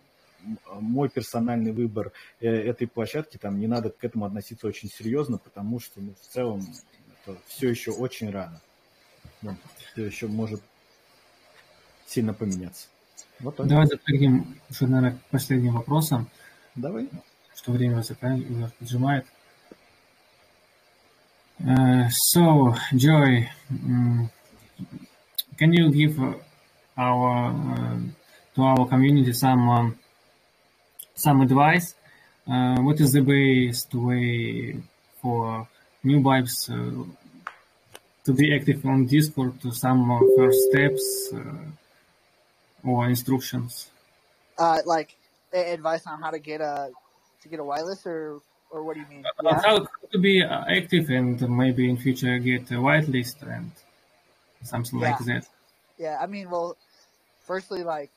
[0.81, 5.81] мой персональный выбор э, этой площадки, там не надо к этому относиться очень серьезно, потому
[5.81, 6.67] что ну, в целом
[7.25, 8.61] это все еще очень рано.
[9.43, 9.57] Ну,
[9.93, 10.63] все еще может
[12.07, 12.89] сильно поменяться.
[13.41, 16.29] Вот Давай запрыгнем уже, наверное, к последним вопросам.
[16.75, 17.09] Давай.
[17.55, 18.15] Что время уже
[18.79, 19.27] поджимает.
[21.61, 24.29] Uh, so, Joy, um,
[25.57, 26.19] can you give
[26.99, 27.99] our uh,
[28.55, 29.99] to our community some um,
[31.15, 31.95] some advice.
[32.47, 34.77] Uh, what is the best way
[35.23, 35.67] for
[36.03, 37.05] new vibes uh,
[38.25, 39.61] to be active on Discord?
[39.63, 40.07] To some
[40.37, 43.91] first steps uh, or instructions?
[44.59, 45.17] Uh, like
[45.53, 46.91] advice on how to get a
[47.43, 48.41] to get a whitelist, or
[48.71, 49.25] or what do you mean?
[49.43, 49.61] Yeah.
[49.65, 53.71] How to be active and maybe in future get a whitelist and
[54.63, 55.11] something yeah.
[55.11, 55.47] like that.
[55.97, 56.77] Yeah, I mean, well,
[57.47, 58.11] firstly, like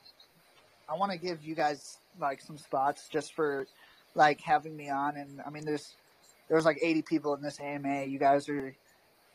[0.90, 3.68] I want to give you guys like some spots just for
[4.16, 5.18] like having me on.
[5.18, 5.94] And I mean, there's
[6.48, 8.06] there was like 80 people in this AMA.
[8.06, 8.74] You guys are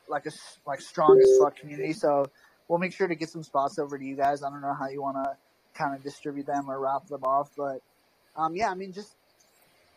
[0.09, 0.33] like a
[0.67, 1.93] like strong as fuck community.
[1.93, 2.27] So
[2.69, 4.43] we'll make sure to get some spots over to you guys.
[4.43, 5.37] I don't know how you want to
[5.75, 7.81] kind of distribute them or wrap them off, but
[8.37, 9.15] um, yeah, I mean, just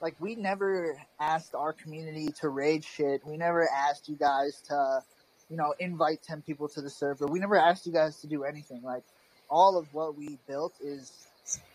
[0.01, 3.25] like we never asked our community to raid shit.
[3.25, 5.01] We never asked you guys to,
[5.49, 7.27] you know, invite 10 people to the server.
[7.27, 8.81] We never asked you guys to do anything.
[8.83, 9.03] Like
[9.49, 11.27] all of what we built is,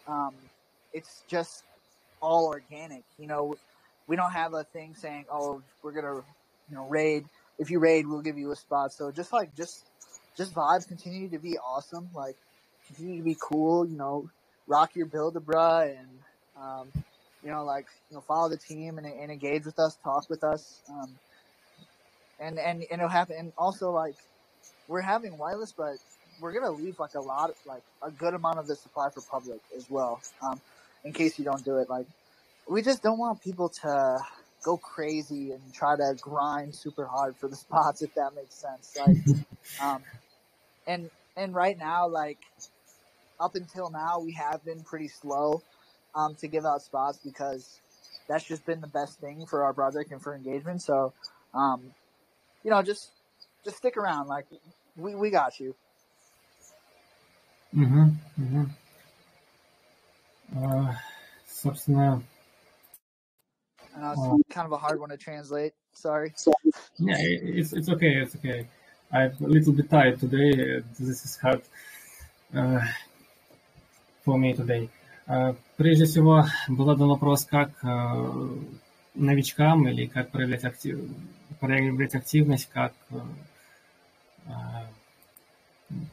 [0.06, 0.34] um,
[0.92, 1.62] it's just
[2.20, 3.04] all organic.
[3.18, 3.56] You know,
[4.06, 6.22] we don't have a thing saying, "Oh, we're gonna,
[6.68, 7.24] you know, raid.
[7.58, 9.84] If you raid, we'll give you a spot." So just like just
[10.36, 12.08] just vibes continue to be awesome.
[12.14, 12.36] Like
[12.86, 13.86] continue to be cool.
[13.86, 14.30] You know,
[14.66, 16.08] rock your build a bruh and
[16.60, 16.88] um,
[17.42, 20.44] you know, like you know, follow the team and, and engage with us, talk with
[20.44, 20.80] us.
[20.88, 21.18] Um,
[22.38, 23.36] and and and it'll happen.
[23.38, 24.14] And also like
[24.88, 25.96] we're having wireless, but
[26.40, 29.60] we're gonna leave like a lot, like a good amount of the supply for public
[29.76, 30.20] as well.
[30.42, 30.60] Um,
[31.04, 32.06] in case you don't do it, like
[32.68, 34.18] we just don't want people to
[34.62, 38.96] go crazy and try to grind super hard for the spots if that makes sense.
[38.98, 39.16] Like
[39.80, 40.02] um
[40.86, 42.38] and and right now like
[43.38, 45.62] up until now we have been pretty slow
[46.14, 47.80] um to give out spots because
[48.28, 50.82] that's just been the best thing for our project and for engagement.
[50.82, 51.12] So
[51.54, 51.82] um
[52.62, 53.10] you know just
[53.64, 54.28] just stick around.
[54.28, 54.46] Like
[54.96, 55.74] we we got you
[57.72, 58.66] Угу, угу.
[60.56, 60.96] А,
[61.46, 62.22] собственно,
[63.96, 64.40] know it's Oh.
[64.48, 66.32] kind of a hard one to translate sorry
[66.98, 68.66] yeah, it's it's okay, it's okay.
[69.12, 70.50] I'm a little bit tired today.
[70.52, 71.62] uh, This is hard
[72.54, 72.80] uh,
[74.24, 74.88] for me today.
[75.26, 78.64] Uh, Прежде всего, был задан вопрос, как uh,
[79.14, 80.98] новичкам или как проявлять, актив...
[81.58, 83.22] проявлять активность, как uh,
[84.46, 84.86] uh,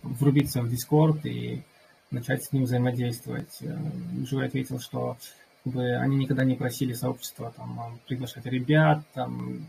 [0.03, 1.63] врубиться в Discord и
[2.11, 3.61] начать с ним взаимодействовать.
[3.61, 5.17] Uh, Джой ответил, что
[5.65, 9.67] бы, они никогда не просили сообщества там, а, приглашать ребят, там,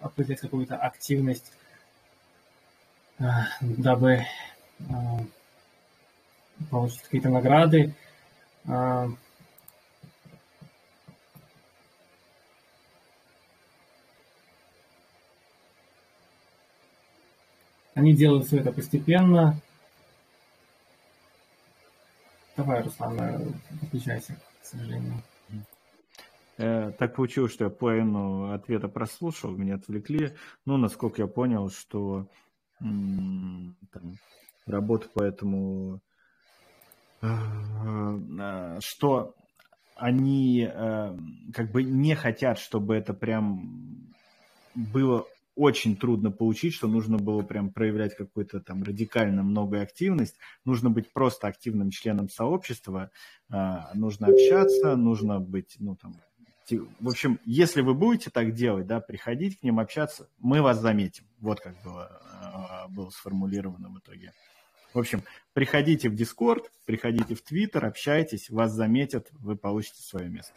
[0.00, 1.52] определять какую-то активность,
[3.18, 4.26] а, дабы
[4.90, 5.20] а,
[6.70, 7.94] получить какие-то награды.
[17.96, 19.58] Они делают все это постепенно.
[22.54, 23.46] Давай, Руслан, э,
[23.80, 25.14] подключайся, к сожалению.
[26.58, 30.34] Э, Так получилось, что я половину ответа прослушал, меня отвлекли.
[30.66, 32.28] Ну, насколько я понял, что
[32.78, 33.76] там,
[34.66, 36.02] работа по этому,
[37.22, 39.34] э, э, что
[39.94, 41.16] они э,
[41.54, 44.12] как бы не хотят, чтобы это прям
[44.74, 45.26] было
[45.56, 50.36] очень трудно получить, что нужно было прям проявлять какую-то там радикально многое активность.
[50.64, 53.10] Нужно быть просто активным членом сообщества,
[53.50, 56.14] э, нужно общаться, нужно быть, ну там,
[57.00, 61.24] В общем, если вы будете так делать, да, приходить к ним общаться, мы вас заметим.
[61.40, 62.20] Вот как было,
[62.88, 64.32] э, было сформулировано в итоге.
[64.92, 70.54] В общем, приходите в Discord, приходите в Twitter, общайтесь, вас заметят, вы получите свое место.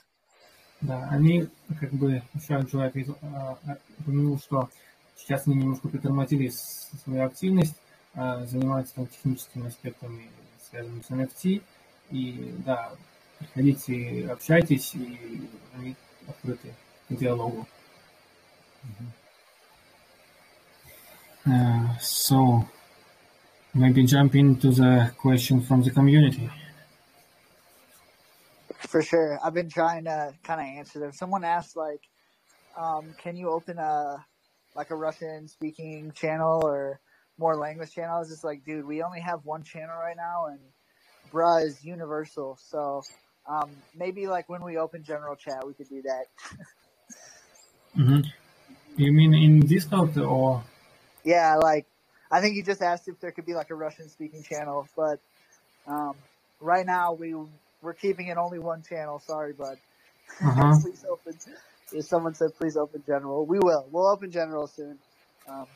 [0.82, 4.70] Да, они как бы, еще а, а, упомянул, что
[5.19, 7.77] сейчас они немножко притормозили с- свою активность,
[8.15, 10.31] а, занимаются там техническими аспектами,
[10.69, 11.63] связанными с NFT.
[12.11, 12.93] И да,
[13.39, 15.97] приходите, общайтесь, и они
[16.29, 16.75] открыты
[17.09, 17.67] к диалогу.
[21.47, 22.65] Uh, so,
[23.75, 26.51] maybe jump into the question from the community.
[28.79, 29.39] For sure.
[29.43, 31.13] I've been trying to kind of answer them.
[31.13, 32.01] Someone asked like,
[32.77, 34.25] um, can you open a
[34.80, 37.02] like a Russian speaking channel or
[37.38, 38.16] more language channel?
[38.16, 40.60] I was just like, dude, we only have one channel right now and
[41.34, 42.58] bruh is universal.
[42.72, 43.04] So
[43.46, 46.26] um, maybe like when we open general chat we could do that.
[47.94, 48.22] hmm
[48.96, 50.64] You mean in Discord or?
[51.26, 51.86] Yeah, like
[52.32, 55.20] I think you just asked if there could be like a Russian speaking channel, but
[55.88, 56.16] um,
[56.62, 57.36] right now we
[57.82, 59.20] we're keeping it only one channel.
[59.20, 59.78] Sorry, bud.
[60.42, 60.78] Uh-huh.
[61.90, 62.00] please open.
[62.00, 63.86] If someone said please open general, we will.
[63.92, 64.98] We'll open general soon.
[65.48, 65.68] Um,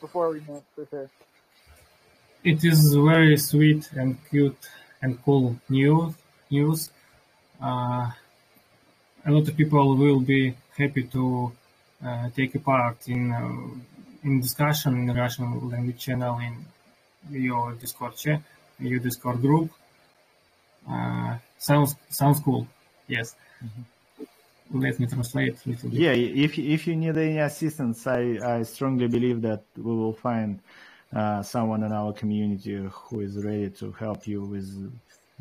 [0.00, 1.10] before we move for sure.
[2.44, 4.68] It is very sweet and cute
[5.00, 6.14] and cool news.
[6.50, 6.90] News.
[7.62, 8.10] Uh,
[9.24, 11.52] a lot of people will be happy to
[12.04, 16.66] uh, take a part in uh, in discussion in the Russian language channel in
[17.30, 18.42] your Discord chat,
[18.80, 19.70] your Discord group.
[20.88, 22.66] Uh, sounds sounds cool.
[23.06, 23.36] Yes.
[24.72, 25.98] Let me translate a little bit.
[25.98, 30.60] Yeah, if if you need any assistance, I, I strongly believe that we will find
[31.14, 34.92] uh, someone in our community who is ready to help you with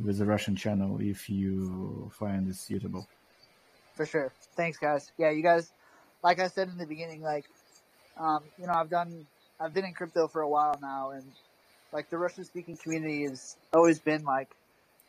[0.03, 3.07] with the Russian channel if you find it suitable.
[3.95, 4.31] For sure.
[4.55, 5.11] Thanks, guys.
[5.17, 5.71] Yeah, you guys
[6.23, 7.45] like I said in the beginning, like,
[8.17, 9.25] um, you know, I've done,
[9.59, 11.23] I've been in crypto for a while now, and
[11.91, 14.49] like the Russian speaking community has always been like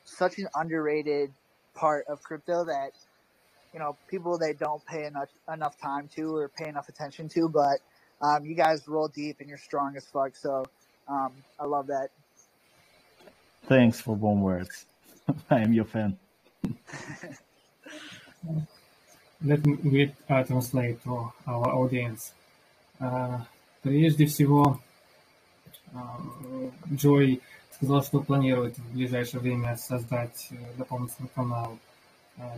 [0.05, 1.33] such an underrated
[1.75, 2.93] part of crypto that
[3.74, 7.50] you know people they don't pay enough enough time to or pay enough attention to.
[7.50, 7.80] But
[8.22, 10.36] um, you guys roll deep and you're strong as fuck.
[10.36, 10.66] So
[11.08, 12.10] um, I love that.
[13.68, 14.86] Thanks for warm words.
[15.50, 16.18] I am your fan.
[19.44, 22.34] Let me uh, translate to our audience.
[23.00, 23.40] Uh,
[23.84, 24.80] прежде всего,
[26.92, 27.42] Джой
[27.72, 31.78] сказал, что планирует в ближайшее время создать дополнительный канал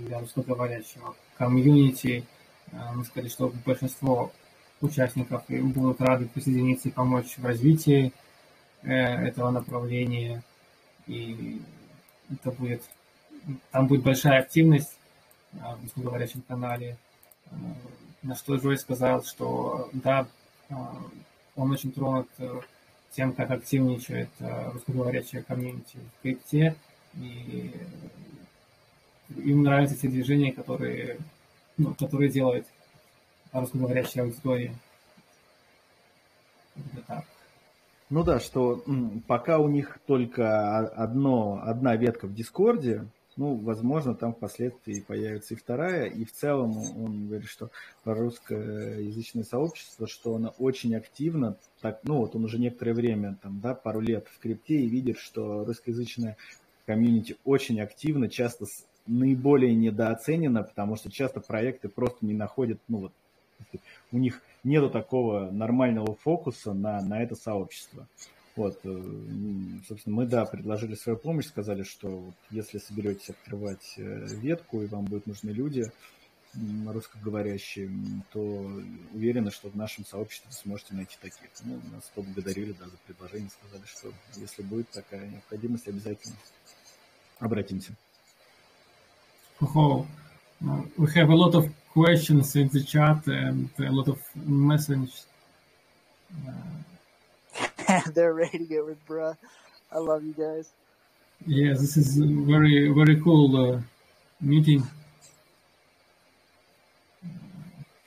[0.01, 2.25] для русскоговорящего комьюнити.
[2.95, 4.33] Мы сказали, что большинство
[4.81, 8.13] участников будут рады присоединиться и помочь в развитии
[8.83, 10.43] этого направления.
[11.07, 11.61] И
[12.31, 12.83] это будет,
[13.71, 14.97] там будет большая активность
[15.53, 16.97] в русскоговорящем канале.
[18.23, 20.27] На что Джой сказал, что да,
[21.57, 22.29] он очень тронут
[23.13, 26.75] тем, как активничает русскоговорящая комьюнити в крипте,
[27.15, 27.73] и
[29.31, 31.19] им нравятся те движения, которые,
[31.77, 32.67] ну, которые делает
[33.53, 34.75] русскоговорящая аудитория.
[36.77, 37.25] Это так.
[38.11, 38.85] Ну да, что
[39.27, 43.07] пока у них только одно, одна ветка в Дискорде,
[43.37, 46.07] ну, возможно, там впоследствии появится и вторая.
[46.07, 47.71] И в целом он говорит, что
[48.05, 53.75] русскоязычное сообщество, что оно очень активно, так, ну вот он уже некоторое время, там, да,
[53.75, 56.37] пару лет в крипте и видит, что русскоязычное
[56.87, 58.67] комьюнити очень активно, часто
[59.07, 63.13] наиболее недооценено, потому что часто проекты просто не находят, ну вот,
[64.13, 68.07] у них нету такого нормального фокуса на, на это сообщество.
[68.57, 69.03] Вот, э,
[69.89, 75.07] собственно, мы, да, предложили свою помощь, сказали, что если соберетесь открывать э, ветку, и вам
[75.07, 75.91] будут нужны люди
[76.87, 77.91] русскоговорящие,
[78.33, 78.41] то
[79.13, 81.49] уверены, что в нашем сообществе вы сможете найти таких.
[81.65, 86.37] Ну, нас поблагодарили, да, за предложение, сказали, что если будет такая необходимость, обязательно
[87.41, 87.97] обратимся.
[89.62, 90.08] Oh,
[90.98, 95.26] we have a lot of questions in the chat and a lot of messages.
[96.48, 99.36] Uh, they're ready to get with bruh.
[99.92, 100.72] I love you guys.
[101.46, 103.82] Yeah, this is very very cool uh,
[104.40, 104.84] meeting.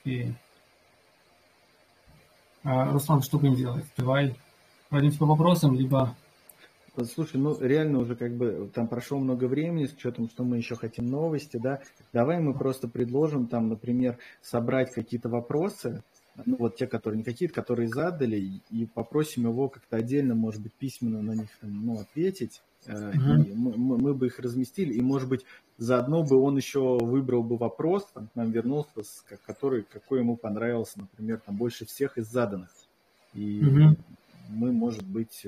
[0.00, 0.34] Okay.
[2.64, 3.84] А, Руслан, что будем делать?
[3.96, 4.36] Давай
[4.88, 6.14] пройдемся по вопросам, либо...
[7.05, 10.75] Слушай, ну реально уже как бы там прошло много времени, с учетом, что мы еще
[10.75, 11.81] хотим новости, да.
[12.13, 16.03] Давай мы просто предложим там, например, собрать какие-то вопросы,
[16.45, 20.73] ну, вот те, которые не какие-то, которые задали, и попросим его как-то отдельно, может быть,
[20.73, 22.61] письменно на них там, ну, ответить.
[22.85, 23.43] Uh-huh.
[23.43, 25.45] И мы, мы бы их разместили, и, может быть,
[25.77, 30.37] заодно бы он еще выбрал бы вопрос, там, к нам вернулся, с, который, какой ему
[30.37, 32.69] понравился, например, там, больше всех из заданных.
[33.33, 33.97] И uh-huh.
[34.49, 35.45] мы, может быть,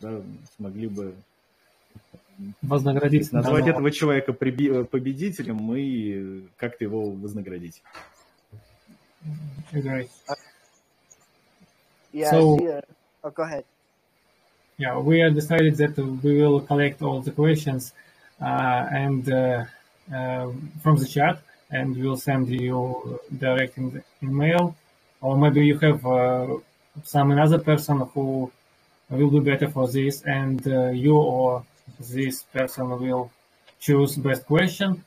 [0.00, 0.22] да,
[0.56, 1.14] смогли бы
[2.62, 3.32] вознаградить.
[3.32, 7.82] Назвать да, этого человека победителем и как-то его вознаградить.
[9.72, 10.06] Uh,
[12.12, 12.30] yeah.
[12.30, 12.80] So, uh,
[13.24, 13.64] oh, go ahead.
[14.78, 17.92] Yeah, we have decided that we will collect all the questions
[18.40, 19.64] uh, and uh,
[20.14, 20.52] uh,
[20.82, 24.76] from the chat, and we'll send you direct in the email,
[25.20, 26.46] or maybe you have uh,
[27.02, 28.52] some another person who
[29.10, 30.64] will be better for this, and
[30.96, 31.64] you or
[32.00, 33.30] this person will
[33.78, 35.04] choose best question,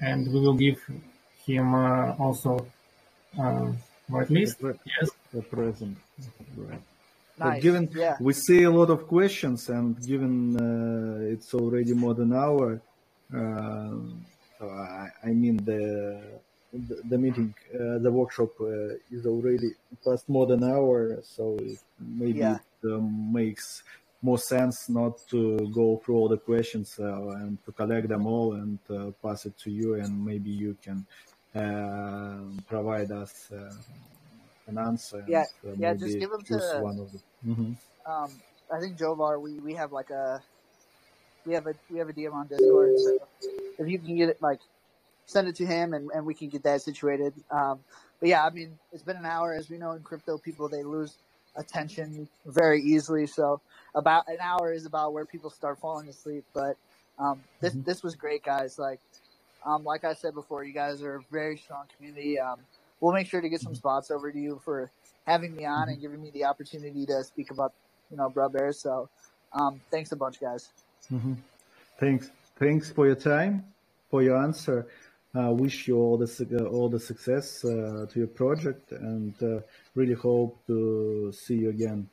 [0.00, 0.78] and we will give
[1.46, 2.66] him also
[3.38, 3.72] uh,
[4.12, 5.96] or at least yes, the present.
[6.56, 6.70] Right.
[6.70, 6.80] Nice.
[7.38, 8.16] But given yeah.
[8.20, 12.80] we see a lot of questions, and given uh, it's already more than an hour,
[13.34, 16.22] uh, I, I, mean the
[16.72, 19.72] the, the meeting, uh, the workshop uh, is already
[20.04, 21.58] past more than an hour, so
[22.00, 22.58] maybe yeah.
[22.92, 23.82] Um, makes
[24.22, 28.54] more sense not to go through all the questions uh, and to collect them all
[28.54, 31.06] and uh, pass it to you, and maybe you can
[31.54, 32.38] uh,
[32.68, 33.72] provide us uh,
[34.66, 35.24] an answer.
[35.28, 35.44] Yeah,
[35.78, 35.94] yeah.
[35.94, 37.20] Just give them to one of the.
[37.46, 37.72] Mm-hmm.
[38.10, 38.30] Um,
[38.72, 39.40] I think Jovar.
[39.40, 40.42] We we have like a
[41.44, 42.98] we have a we have a DM on Discord.
[42.98, 43.18] So
[43.78, 44.60] if you can get it, like
[45.26, 47.34] send it to him, and, and we can get that situated.
[47.50, 47.80] Um,
[48.20, 49.52] but yeah, I mean, it's been an hour.
[49.52, 51.16] As we know, in crypto, people they lose
[51.56, 53.26] attention very easily.
[53.26, 53.60] So
[53.94, 56.44] about an hour is about where people start falling asleep.
[56.52, 56.76] But
[57.18, 57.82] um, this mm-hmm.
[57.82, 58.78] this was great, guys.
[58.78, 59.00] Like
[59.64, 62.38] um, like I said before, you guys are a very strong community.
[62.38, 62.60] Um,
[63.00, 63.78] we'll make sure to get some mm-hmm.
[63.78, 64.90] spots over to you for
[65.26, 66.02] having me on and mm-hmm.
[66.02, 67.72] giving me the opportunity to speak about,
[68.10, 68.78] you know, Bro Bears.
[68.78, 69.08] So,
[69.52, 70.68] um, thanks a bunch, guys.
[71.12, 71.34] Mm-hmm.
[71.98, 72.30] Thanks.
[72.58, 73.64] Thanks for your time,
[74.10, 74.86] for your answer.
[75.36, 79.60] uh, wish you all the all the success uh, to your project and uh,
[79.96, 82.08] really hope to see you again.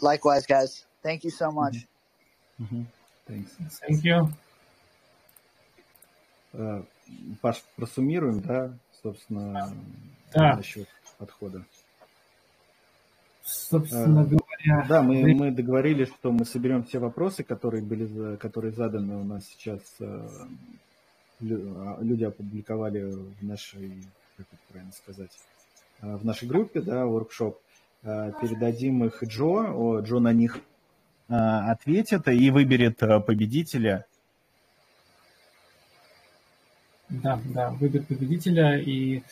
[0.00, 0.84] Likewise, guys.
[1.02, 1.86] Thank you so much.
[2.60, 2.82] Mm-hmm.
[3.28, 3.56] Thanks.
[3.80, 4.28] Thank you.
[6.52, 6.82] Uh,
[7.40, 8.72] Паш, просуммируем, да,
[9.02, 9.72] собственно,
[10.34, 10.56] да.
[10.56, 10.88] насчет
[11.18, 11.64] подхода.
[13.44, 14.86] Собственно uh, говоря.
[14.88, 19.44] Да, мы, мы договорились, что мы соберем все вопросы, которые были, которые заданы у нас
[19.46, 19.82] сейчас.
[20.00, 20.48] Uh,
[21.40, 24.02] люди опубликовали в нашей,
[24.36, 25.30] как это правильно сказать,
[26.00, 27.56] в нашей группе, да, workshop.
[28.02, 30.60] Передадим их Джо, Джо на них
[31.28, 34.06] ответит и выберет победителя.
[37.08, 39.22] Да, да, выберет победителя, и э,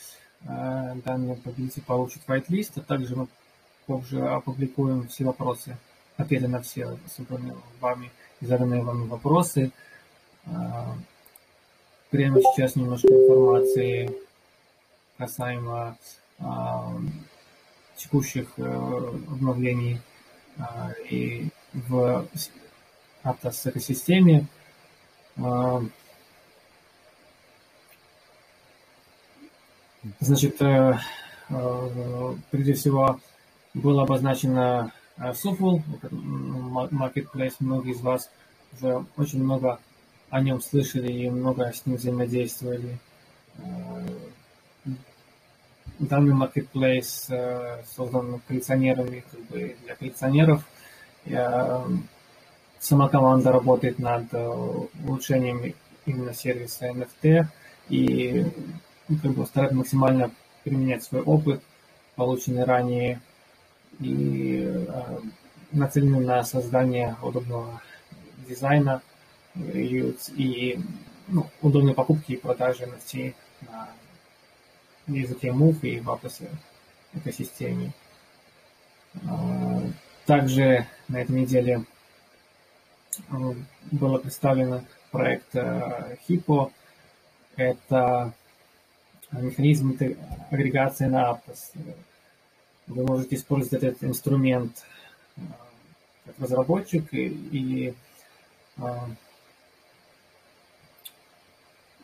[1.03, 3.27] данный победитель получит whitelist, а также мы
[3.85, 5.77] позже опубликуем все вопросы,
[6.15, 9.71] ответы на все собранные вами, заданные вами вопросы.
[12.11, 14.09] Прямо сейчас немножко информации
[15.17, 15.97] касаемо
[17.95, 19.99] текущих э, обновлений
[21.09, 22.27] и в
[23.23, 24.47] Aptos экосистеме.
[30.19, 30.99] Значит, э,
[31.49, 33.19] э, прежде всего,
[33.73, 34.91] было обозначено
[35.33, 35.81] Суфул,
[36.11, 38.29] Marketplace, многие из вас
[38.73, 39.79] уже очень много
[40.29, 42.99] о нем слышали и много с ним взаимодействовали.
[46.07, 50.63] Данный marketplace создан коллекционерами как бы для коллекционеров.
[52.79, 54.33] Сама команда работает над
[55.03, 55.73] улучшением
[56.05, 57.45] именно сервиса NFT
[57.89, 58.45] и
[59.21, 60.31] как бы старается максимально
[60.63, 61.61] применять свой опыт,
[62.15, 63.21] полученный ранее,
[63.99, 65.19] и э,
[65.71, 67.81] нацелены на создание удобного
[68.47, 69.01] дизайна
[69.55, 70.79] и, и
[71.27, 73.33] ну, удобной покупки и продажи NFT
[73.69, 73.89] на
[75.07, 76.47] языке Move и в Aptos
[77.13, 77.91] экосистеме.
[80.25, 81.85] Также на этой неделе
[83.91, 86.71] было представлено проект Hippo.
[87.55, 88.33] Это
[89.31, 89.97] механизм
[90.51, 91.71] агрегации на Aptos.
[92.87, 94.85] Вы можете использовать этот инструмент
[95.37, 95.41] э,
[96.25, 97.95] как разработчик и, и
[98.77, 98.83] э,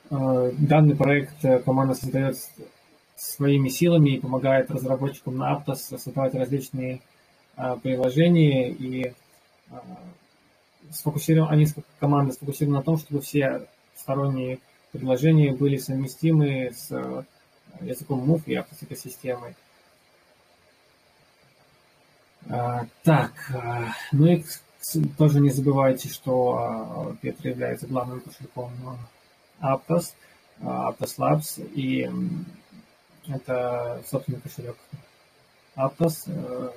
[0.09, 2.37] э, данный проект команда создает
[3.21, 7.01] своими силами и помогает разработчикам на Aptos создавать различные
[7.83, 9.13] приложения и
[10.91, 11.67] сфокусированы, они
[11.99, 14.59] команда сфокусированы на том, чтобы все сторонние
[14.91, 17.23] предложения были совместимы с э,
[17.81, 19.55] языком MOV и автосекосистемой.
[22.49, 24.43] А, так, а, ну и
[25.17, 28.71] тоже не забывайте, что а, Петр является главным кошельком
[29.61, 30.13] Aptos,
[30.59, 32.09] Aptos Labs, и
[33.27, 34.77] это собственный кошелек
[35.75, 36.23] Aptos.
[36.27, 36.71] Э,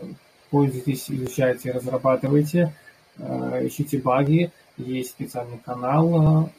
[0.50, 2.74] пользуйтесь, изучайте, разрабатывайте,
[3.18, 6.50] э, ищите баги, есть специальный канал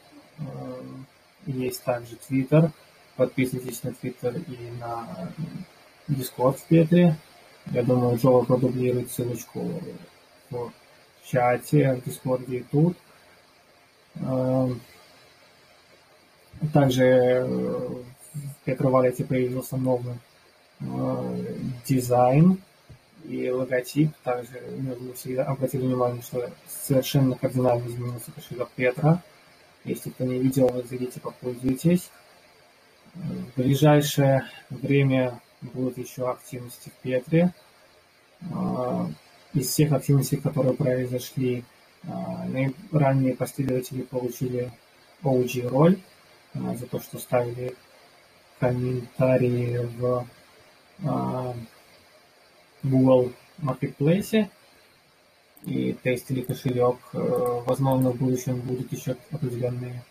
[1.46, 2.70] есть также Twitter.
[3.16, 5.32] Подписывайтесь на Twitter и на
[6.08, 7.16] Discord в Петре.
[7.66, 9.80] Я думаю, Джо продублирует ссылочку
[10.50, 10.72] в
[11.24, 12.96] чате, в Дискорде и тут.
[16.72, 17.46] Также
[18.36, 20.14] э, в Петро Валете появился новый
[20.80, 21.54] э,
[21.86, 22.60] дизайн
[23.24, 24.10] и логотип.
[24.22, 29.22] Также ну, вы всегда обратили внимание, что совершенно кардинально изменился кошелек Петра.
[29.84, 32.10] Если кто не видел, вы зайдите, попользуйтесь.
[33.14, 37.54] В ближайшее время будут еще активности в Петре.
[38.52, 39.08] А,
[39.54, 41.64] из всех активностей, которые произошли,
[42.04, 42.46] а,
[42.92, 44.70] ранние последователи получили
[45.22, 45.98] OG роль
[46.54, 47.74] а, за то, что ставили
[48.58, 50.26] комментарии в
[52.82, 54.48] Google Marketplace
[55.64, 56.96] и тестили кошелек.
[57.12, 60.04] Э, возможно, в будущем будут еще определенные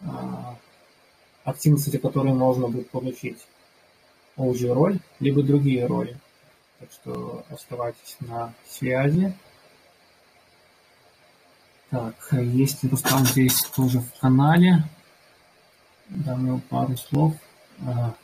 [0.00, 0.56] а,
[1.44, 3.38] активности, которые можно будет получить
[4.36, 6.16] OG роль, либо другие роли.
[6.80, 9.36] Так что оставайтесь на связи.
[11.90, 14.84] Так, есть Рустам здесь тоже в канале.
[16.08, 17.34] Дам пару слов.
[17.86, 18.14] А,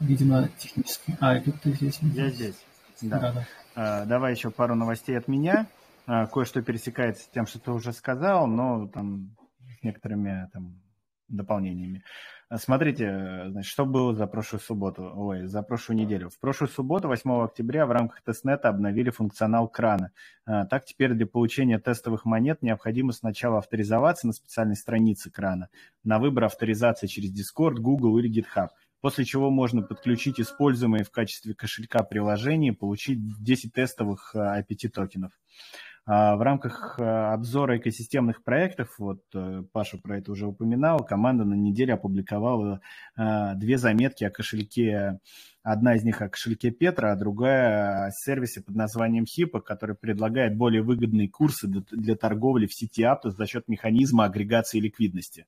[0.00, 1.16] видимо, технически.
[1.20, 1.98] А, и тут ты здесь.
[2.00, 2.56] Я здесь.
[3.02, 3.18] Да.
[3.18, 3.46] да, да.
[3.74, 5.66] А, давай еще пару новостей от меня.
[6.06, 9.36] А, кое-что пересекается с тем, что ты уже сказал, но там
[9.78, 10.80] с некоторыми там,
[11.28, 12.02] дополнениями.
[12.54, 16.30] Смотрите, значит, что было за прошлую субботу, ой, за прошлую неделю.
[16.30, 20.12] В прошлую субботу, 8 октября, в рамках тестнета обновили функционал крана.
[20.44, 25.70] А, так теперь для получения тестовых монет необходимо сначала авторизоваться на специальной странице крана,
[26.04, 28.68] на выбор авторизации через Discord, Google или GitHub–
[29.06, 35.32] после чего можно подключить используемые в качестве кошелька приложения и получить 10 тестовых IPT токенов.
[36.08, 41.44] А в рамках а, обзора экосистемных проектов, вот э, Паша про это уже упоминал, команда
[41.44, 42.80] на неделе опубликовала
[43.16, 45.18] а, две заметки о кошельке.
[45.64, 50.56] Одна из них о кошельке Петра, а другая о сервисе под названием HIPA, который предлагает
[50.56, 55.46] более выгодные курсы для торговли в сети Aptos за счет механизма агрегации ликвидности.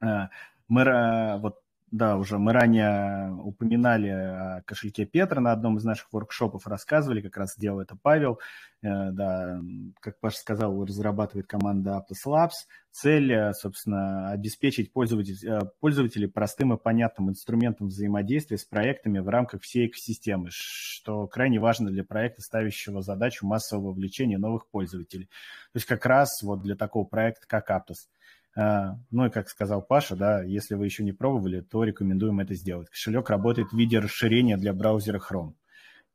[0.00, 1.56] Мы, вот
[1.90, 7.36] да, уже мы ранее упоминали о кошельке Петра на одном из наших воркшопов, рассказывали, как
[7.36, 8.40] раз делал это Павел.
[8.82, 9.60] Э, да,
[10.00, 12.68] как Паша сказал, разрабатывает команда Aptos Labs.
[12.90, 19.28] Цель, э, собственно, обеспечить пользователей, э, пользователей простым и понятным инструментом взаимодействия с проектами в
[19.28, 25.26] рамках всей экосистемы, что крайне важно для проекта, ставящего задачу массового вовлечения новых пользователей.
[25.72, 28.08] То есть как раз вот для такого проекта, как Aptos–
[28.56, 32.88] ну и как сказал Паша, да, если вы еще не пробовали, то рекомендуем это сделать.
[32.88, 35.54] Кошелек работает в виде расширения для браузера Chrome.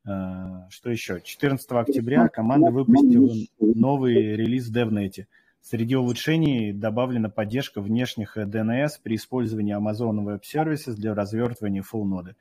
[0.06, 1.22] А, что еще?
[1.22, 5.26] 14 октября команда выпустила новый релиз в DevNet.
[5.62, 12.36] Среди улучшений добавлена поддержка внешних DNS при использовании Amazon Web Services для развертывания full ноды.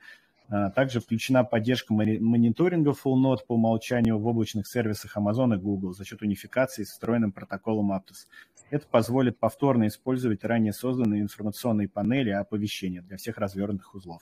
[0.55, 5.95] А, также включена поддержка мониторинга Full Node по умолчанию в облачных сервисах Amazon и Google
[5.95, 8.29] за счет унификации с встроенным протоколом Aptos.
[8.71, 14.21] Это позволит повторно использовать ранее созданные информационные панели оповещения для всех развернутых узлов.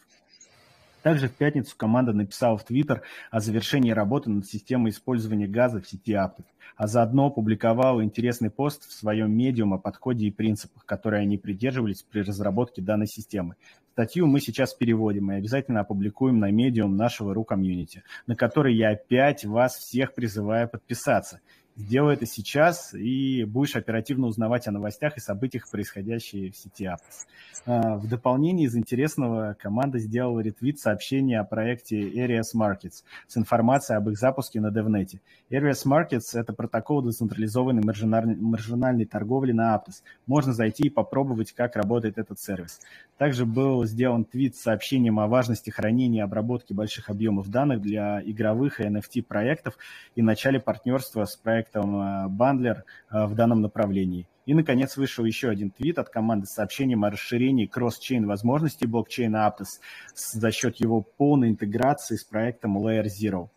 [1.02, 5.89] Также в пятницу команда написала в Твиттер о завершении работы над системой использования газа в
[5.89, 6.44] сети Aptos,
[6.77, 12.02] а заодно опубликовала интересный пост в своем медиум о подходе и принципах, которые они придерживались
[12.02, 13.56] при разработке данной системы.
[13.93, 18.90] Статью мы сейчас переводим и обязательно опубликуем на медиум нашего RU комьюнити, на который я
[18.90, 21.40] опять вас всех призываю подписаться.
[21.76, 27.26] Сделай это сейчас, и будешь оперативно узнавать о новостях и событиях, происходящих в сети Aptos.
[27.64, 33.97] А, в дополнение из интересного команда сделала ретвит сообщения о проекте Areas Markets с информацией
[33.97, 35.20] об их запуске на DevNet.
[35.51, 40.02] Areas Markets– это протокол децентрализованной маржинальной торговли на Aptos.
[40.26, 42.80] Можно зайти и попробовать, как работает этот сервис.
[43.16, 48.22] Также был сделан твит с сообщением о важности хранения и обработки больших объемов данных для
[48.22, 49.76] игровых и NFT проектов
[50.14, 54.27] и начале партнерства с проектом проектом э, Bundler э, в данном направлении.
[54.47, 59.47] И, наконец, вышел еще один твит от команды с сообщением о расширении кросс-чейн возможностей блокчейна
[59.47, 59.81] Aptos
[60.15, 63.49] за счет его полной интеграции с проектом Layer Zero.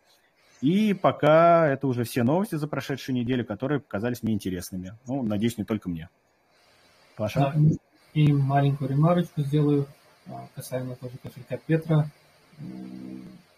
[0.60, 4.96] И пока это уже все новости за прошедшую неделю, которые показались мне интересными.
[5.06, 6.08] Ну, надеюсь, не только мне.
[7.16, 7.40] Паша?
[7.40, 7.54] Да,
[8.14, 9.86] и маленькую ремарочку сделаю
[10.26, 12.08] а, касаемо тоже кошелька Петра.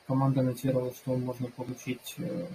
[0.06, 2.46] Команда анонсировала, что можно получить э,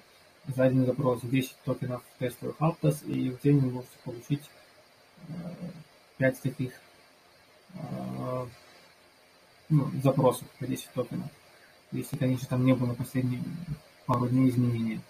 [0.48, 4.50] за один запрос 10 токенов тестовых Aptos, и в день вы можете получить
[6.18, 6.74] 5 э, таких
[7.76, 8.46] э,
[9.70, 11.30] ну, запросов по 10 токенов.
[11.92, 13.44] Если, конечно, там не было последние
[14.06, 15.02] пару дней изменения.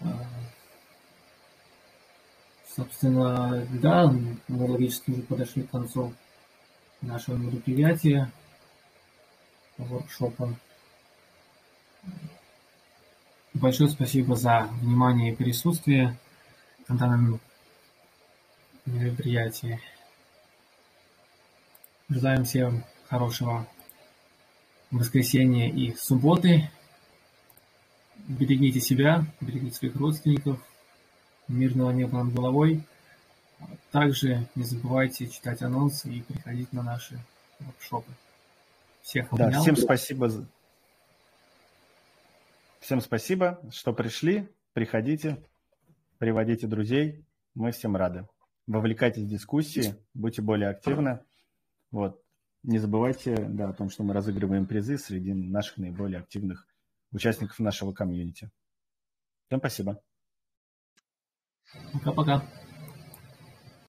[0.00, 0.04] Э,
[2.76, 4.12] собственно, да,
[4.48, 6.12] мы логически уже подошли к концу
[7.00, 8.30] нашего мероприятия,
[9.78, 10.54] воркшопа.
[13.54, 16.18] Большое спасибо за внимание и присутствие
[16.88, 17.40] на данном
[18.84, 19.80] мероприятии.
[22.08, 23.66] Желаем всем хорошего
[24.90, 26.68] воскресенья и субботы.
[28.26, 30.58] Берегите себя, берегите своих родственников.
[31.46, 32.82] Мирного неба над головой.
[33.92, 37.18] Также не забывайте читать анонсы и приходить на наши
[37.60, 38.10] воркшопы.
[39.02, 39.50] Всех обнял.
[39.50, 40.44] Да, всем спасибо за
[42.84, 44.46] Всем спасибо, что пришли.
[44.74, 45.42] Приходите,
[46.18, 47.24] приводите друзей.
[47.54, 48.28] Мы всем рады.
[48.66, 51.20] Вовлекайтесь в дискуссии, будьте более активны.
[51.90, 52.22] Вот.
[52.62, 56.66] Не забывайте да, о том, что мы разыгрываем призы среди наших наиболее активных
[57.10, 58.50] участников нашего комьюнити.
[59.46, 60.02] Всем спасибо.
[61.94, 62.46] Пока-пока.